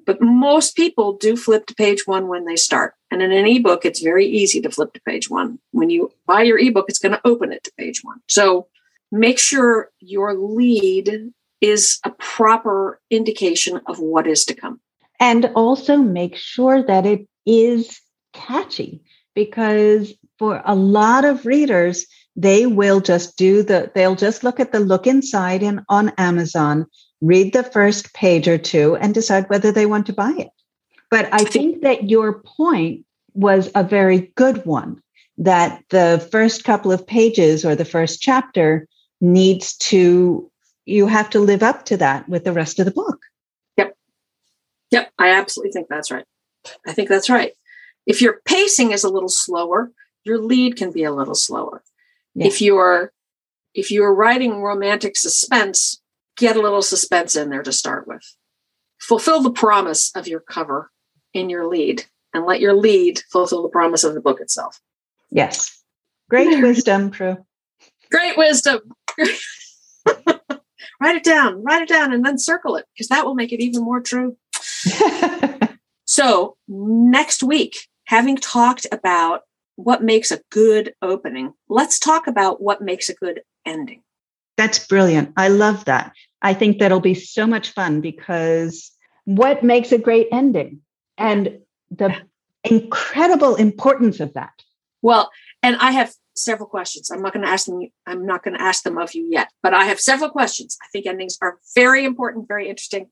but 0.08 0.19
most 0.21 0.75
people 0.75 1.13
do 1.13 1.38
flip 1.38 1.67
to 1.67 1.75
page 1.75 2.08
one 2.08 2.27
when 2.27 2.45
they 2.45 2.56
start. 2.56 2.95
And 3.12 3.21
in 3.21 3.32
an 3.32 3.45
ebook, 3.45 3.86
it's 3.86 4.01
very 4.01 4.25
easy 4.25 4.60
to 4.62 4.71
flip 4.71 4.91
to 4.93 5.01
page 5.01 5.29
one. 5.29 5.60
When 5.71 5.91
you 5.91 6.12
buy 6.25 6.41
your 6.41 6.58
ebook, 6.58 6.86
it's 6.89 6.99
going 6.99 7.12
to 7.12 7.21
open 7.23 7.53
it 7.53 7.63
to 7.65 7.71
page 7.77 8.03
one. 8.03 8.21
So 8.27 8.67
make 9.12 9.38
sure 9.38 9.91
your 9.99 10.34
lead 10.34 11.32
is 11.62 11.99
a 12.03 12.10
proper 12.10 12.99
indication 13.12 13.82
of 13.86 13.99
what 13.99 14.25
is 14.25 14.45
to 14.45 14.56
come. 14.56 14.82
And 15.23 15.45
also 15.55 15.95
make 15.95 16.36
sure 16.36 16.83
that 16.83 17.05
it 17.05 17.25
is 17.45 18.01
catchy 18.33 19.01
because 19.33 20.13
for 20.38 20.62
a 20.65 20.75
lot 20.75 21.23
of 21.23 21.45
readers, 21.45 22.05
they 22.36 22.65
will 22.65 22.99
just 22.99 23.38
do 23.38 23.63
the, 23.63 23.89
they'll 23.95 24.17
just 24.17 24.43
look 24.43 24.59
at 24.59 24.73
the 24.73 24.81
look 24.81 25.07
inside 25.07 25.63
in, 25.63 25.86
on 25.88 26.12
Amazon, 26.17 26.88
read 27.21 27.53
the 27.53 27.63
first 27.63 28.13
page 28.13 28.49
or 28.49 28.57
two, 28.57 28.97
and 28.97 29.13
decide 29.13 29.49
whether 29.49 29.71
they 29.71 29.86
want 29.86 30.07
to 30.07 30.13
buy 30.13 30.33
it. 30.38 30.49
But 31.09 31.29
I 31.31 31.45
think 31.45 31.83
that 31.83 32.09
your 32.09 32.41
point 32.41 33.05
was 33.33 33.71
a 33.75 33.83
very 33.83 34.33
good 34.36 34.65
one 34.65 35.01
that 35.38 35.86
the 35.89 36.27
first 36.33 36.65
couple 36.65 36.91
of 36.91 37.07
pages 37.07 37.63
or 37.63 37.75
the 37.77 37.86
first 37.86 38.21
chapter 38.21 38.89
needs 39.21 39.77
to, 39.77 40.51
you 40.83 41.07
have 41.07 41.29
to 41.29 41.39
live 41.39 41.63
up 41.63 41.86
to 41.86 41.95
that 41.95 42.27
with 42.27 42.43
the 42.43 42.51
rest 42.51 42.79
of 42.79 42.86
the 42.86 42.91
book. 42.91 43.21
Yep. 44.93 45.12
I 45.17 45.29
absolutely 45.29 45.71
think 45.71 45.88
that's 45.89 46.12
right. 46.12 46.25
I 46.88 46.93
think 46.93 47.10
that's 47.10 47.29
right. 47.29 47.53
If 48.06 48.21
your 48.21 48.41
pacing 48.45 48.91
is 48.91 49.03
a 49.03 49.10
little 49.10 49.27
slower, 49.27 49.91
your 50.23 50.38
lead 50.38 50.77
can 50.77 50.91
be 50.91 51.03
a 51.03 51.12
little 51.12 51.34
slower. 51.34 51.84
Yeah. 52.36 52.45
If 52.45 52.62
you're 52.62 53.12
if 53.73 53.89
you're 53.89 54.13
writing 54.13 54.62
romantic 54.62 55.17
suspense, 55.17 55.99
get 56.38 56.56
a 56.56 56.62
little 56.62 56.84
suspense 56.84 57.36
in 57.36 57.49
there 57.49 57.63
to 57.63 57.71
start 57.71 58.08
with. 58.08 58.21
Fulfill 58.99 59.41
the 59.41 59.51
promise 59.51 60.12
of 60.15 60.27
your 60.27 60.39
cover 60.39 60.91
in 61.34 61.49
your 61.49 61.67
lead 61.67 62.06
and 62.32 62.45
let 62.45 62.62
your 62.62 62.75
lead 62.75 63.21
fulfill 63.32 63.63
the 63.63 63.69
promise 63.69 64.03
of 64.03 64.13
the 64.13 64.21
book 64.21 64.39
itself. 64.41 64.79
Yes. 65.32 65.82
Great 66.29 66.62
wisdom, 66.62 67.10
Pru. 67.10 67.43
Great 68.12 68.38
wisdom. 68.38 68.79
write 71.01 71.15
it 71.15 71.23
down, 71.23 71.63
write 71.63 71.82
it 71.82 71.89
down, 71.89 72.13
and 72.13 72.23
then 72.23 72.38
circle 72.38 72.75
it 72.75 72.86
because 72.93 73.08
that 73.08 73.25
will 73.25 73.34
make 73.34 73.51
it 73.51 73.60
even 73.60 73.84
more 73.84 73.99
true. 73.99 74.38
so, 76.06 76.58
next 76.67 77.43
week, 77.43 77.88
having 78.06 78.38
talked 78.38 78.88
about 78.91 79.41
what 79.76 80.04
makes 80.04 80.32
a 80.32 80.41
good 80.52 80.93
opening, 81.02 81.54
let's 81.69 82.00
talk 82.00 82.28
about 82.28 82.62
what 82.62 82.82
makes 82.82 83.10
a 83.10 83.15
good 83.15 83.41
ending. 83.65 84.04
That's 84.58 84.86
brilliant. 84.86 85.34
I 85.36 85.48
love 85.48 85.86
that. 85.86 86.13
I 86.41 86.54
think 86.54 86.80
that'll 86.80 87.00
be 87.00 87.15
so 87.15 87.48
much 87.48 87.72
fun 87.72 88.02
because 88.02 88.91
what 89.26 89.63
makes 89.63 89.91
a 89.91 89.98
great 89.98 90.28
ending 90.32 90.82
and 91.17 91.60
the 91.89 92.15
incredible 92.63 93.56
importance 93.56 94.19
of 94.19 94.34
that. 94.34 94.54
Well, 95.02 95.32
and 95.62 95.76
I 95.78 95.91
have 95.91 96.13
several 96.36 96.67
questions. 96.67 97.12
I'm 97.12 97.22
not 97.22 97.34
going 97.34 97.46
to 97.46 97.52
ask 97.52 97.65
them. 97.65 97.82
I'm 98.06 98.26
not 98.26 98.43
going 98.43 98.58
to 98.58 98.62
ask 98.62 98.84
them 98.84 98.98
of 98.98 99.13
you 99.13 99.28
yet, 99.30 99.50
but 99.62 99.74
I 99.74 99.86
have 99.86 100.00
several 100.00 100.30
questions. 100.30 100.78
I 100.82 100.88
think 100.91 101.06
endings 101.06 101.38
are 101.41 101.58
very 101.76 102.06
important, 102.06 102.48
very 102.48 102.69
interesting. 102.69 103.08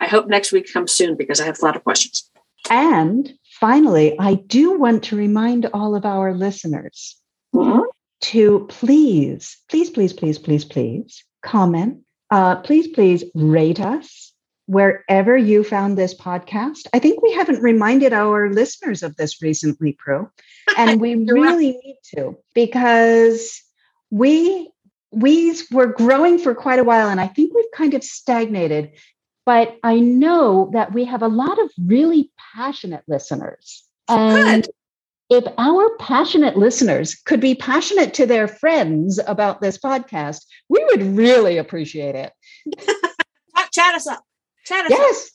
I 0.00 0.06
hope 0.06 0.26
next 0.26 0.52
week 0.52 0.72
comes 0.72 0.92
soon 0.92 1.16
because 1.16 1.40
I 1.40 1.46
have 1.46 1.58
a 1.60 1.64
lot 1.64 1.76
of 1.76 1.84
questions. 1.84 2.30
And 2.70 3.32
finally, 3.60 4.18
I 4.18 4.34
do 4.34 4.78
want 4.78 5.04
to 5.04 5.16
remind 5.16 5.66
all 5.72 5.94
of 5.94 6.04
our 6.04 6.34
listeners 6.34 7.16
mm-hmm. 7.54 7.82
to 8.22 8.66
please, 8.68 9.58
please, 9.68 9.90
please, 9.90 10.12
please, 10.12 10.38
please, 10.38 10.64
please 10.64 11.24
comment. 11.42 12.00
Uh, 12.30 12.56
please, 12.56 12.88
please 12.88 13.24
rate 13.34 13.80
us 13.80 14.32
wherever 14.66 15.36
you 15.36 15.62
found 15.62 15.96
this 15.96 16.14
podcast. 16.14 16.86
I 16.92 16.98
think 16.98 17.22
we 17.22 17.32
haven't 17.32 17.62
reminded 17.62 18.12
our 18.12 18.50
listeners 18.50 19.02
of 19.02 19.16
this 19.16 19.42
recently, 19.42 19.96
Pru, 19.96 20.30
and 20.76 21.00
we 21.00 21.14
really 21.28 21.72
right. 21.72 21.80
need 21.84 21.98
to 22.16 22.38
because 22.54 23.62
we 24.10 24.70
we 25.10 25.56
were 25.70 25.86
growing 25.86 26.38
for 26.38 26.54
quite 26.54 26.78
a 26.78 26.84
while, 26.84 27.08
and 27.08 27.20
I 27.20 27.28
think 27.28 27.54
we've 27.54 27.64
kind 27.74 27.94
of 27.94 28.02
stagnated. 28.02 28.92
But 29.46 29.76
I 29.82 30.00
know 30.00 30.70
that 30.72 30.92
we 30.92 31.04
have 31.04 31.22
a 31.22 31.28
lot 31.28 31.58
of 31.58 31.70
really 31.78 32.30
passionate 32.54 33.02
listeners. 33.06 33.84
And 34.08 34.64
Good. 35.28 35.44
if 35.44 35.52
our 35.58 35.96
passionate 35.98 36.56
listeners 36.56 37.14
could 37.14 37.40
be 37.40 37.54
passionate 37.54 38.14
to 38.14 38.26
their 38.26 38.48
friends 38.48 39.20
about 39.26 39.60
this 39.60 39.78
podcast, 39.78 40.44
we 40.68 40.84
would 40.86 41.02
really 41.02 41.58
appreciate 41.58 42.14
it. 42.14 42.32
Chat 43.72 43.94
us 43.94 44.06
up. 44.06 44.22
Chat 44.64 44.86
us 44.86 44.90
yes. 44.90 45.26
Up. 45.26 45.30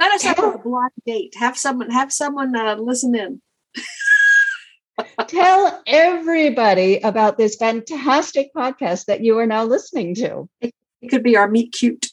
Let 0.00 0.12
us 0.12 0.22
have 0.22 0.38
a 0.38 0.58
blind 0.58 0.92
date. 1.04 1.34
Have 1.36 1.58
someone 1.58 1.90
have 1.90 2.12
someone 2.12 2.56
uh, 2.56 2.76
listen 2.76 3.14
in. 3.14 3.42
Tell 5.26 5.82
everybody 5.86 7.00
about 7.00 7.36
this 7.36 7.56
fantastic 7.56 8.54
podcast 8.54 9.06
that 9.06 9.22
you 9.22 9.38
are 9.38 9.46
now 9.46 9.64
listening 9.64 10.14
to. 10.16 10.48
It, 10.60 10.74
it 11.02 11.08
could 11.08 11.22
be 11.22 11.36
our 11.36 11.48
meet 11.48 11.72
cute, 11.72 12.06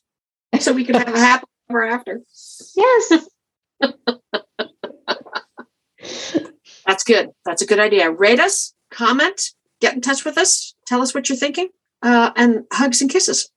so 0.60 0.74
we 0.74 0.84
can 0.84 0.96
have 0.96 1.14
a 1.14 1.20
happy 1.20 1.46
ever 1.70 1.86
after. 1.86 2.22
Yes. 2.76 3.28
That's 6.86 7.04
good. 7.04 7.30
That's 7.46 7.62
a 7.62 7.66
good 7.66 7.80
idea. 7.80 8.10
Rate 8.10 8.40
us, 8.40 8.74
comment, 8.92 9.52
get 9.82 9.94
in 9.94 10.02
touch 10.02 10.24
with 10.24 10.38
us, 10.38 10.74
tell 10.86 11.02
us 11.02 11.14
what 11.14 11.28
you're 11.28 11.38
thinking, 11.38 11.70
uh, 12.02 12.32
and 12.36 12.64
hugs 12.72 13.02
and 13.02 13.12
kisses. 13.12 13.52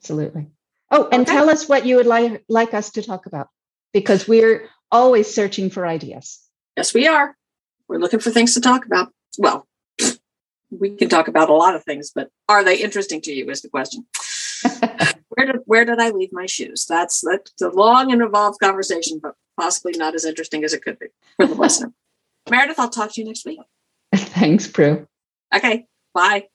Absolutely. 0.00 0.48
Oh, 0.90 1.08
and 1.12 1.22
okay. 1.22 1.32
tell 1.32 1.50
us 1.50 1.68
what 1.68 1.86
you 1.86 1.96
would 1.96 2.06
like 2.06 2.44
like 2.48 2.74
us 2.74 2.90
to 2.92 3.02
talk 3.02 3.26
about 3.26 3.48
because 3.92 4.26
we're 4.26 4.68
always 4.90 5.32
searching 5.32 5.70
for 5.70 5.86
ideas. 5.86 6.40
Yes, 6.76 6.94
we 6.94 7.06
are. 7.06 7.36
We're 7.88 7.98
looking 7.98 8.20
for 8.20 8.30
things 8.30 8.54
to 8.54 8.60
talk 8.60 8.86
about. 8.86 9.12
Well, 9.38 9.66
we 10.70 10.96
can 10.96 11.08
talk 11.08 11.28
about 11.28 11.50
a 11.50 11.54
lot 11.54 11.74
of 11.74 11.84
things, 11.84 12.10
but 12.14 12.28
are 12.48 12.64
they 12.64 12.76
interesting 12.76 13.20
to 13.22 13.32
you 13.32 13.48
is 13.50 13.62
the 13.62 13.68
question. 13.68 14.06
where 15.28 15.46
did 15.46 15.56
where 15.66 15.84
did 15.84 16.00
I 16.00 16.10
leave 16.10 16.32
my 16.32 16.46
shoes? 16.46 16.86
That's 16.88 17.20
that's 17.20 17.62
a 17.62 17.68
long 17.68 18.12
and 18.12 18.22
involved 18.22 18.60
conversation, 18.60 19.18
but 19.22 19.34
possibly 19.58 19.92
not 19.96 20.14
as 20.14 20.24
interesting 20.24 20.64
as 20.64 20.72
it 20.72 20.82
could 20.82 20.98
be 20.98 21.06
for 21.36 21.46
the 21.46 21.54
listener. 21.54 21.92
Meredith, 22.50 22.78
I'll 22.78 22.90
talk 22.90 23.12
to 23.12 23.20
you 23.20 23.26
next 23.26 23.44
week. 23.44 23.60
Thanks, 24.14 24.66
Pru. 24.66 25.06
Okay. 25.54 25.86
Bye. 26.14 26.48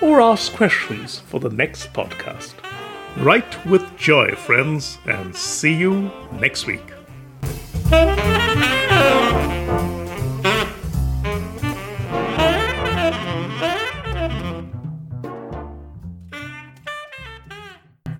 or 0.00 0.20
ask 0.20 0.52
questions 0.54 1.20
for 1.20 1.38
the 1.38 1.50
next 1.50 1.92
podcast. 1.92 2.54
Write 3.20 3.66
with 3.66 3.96
joy, 3.96 4.36
friends, 4.36 4.98
and 5.06 5.34
see 5.34 5.74
you 5.74 6.08
next 6.38 6.66
week. 6.66 6.84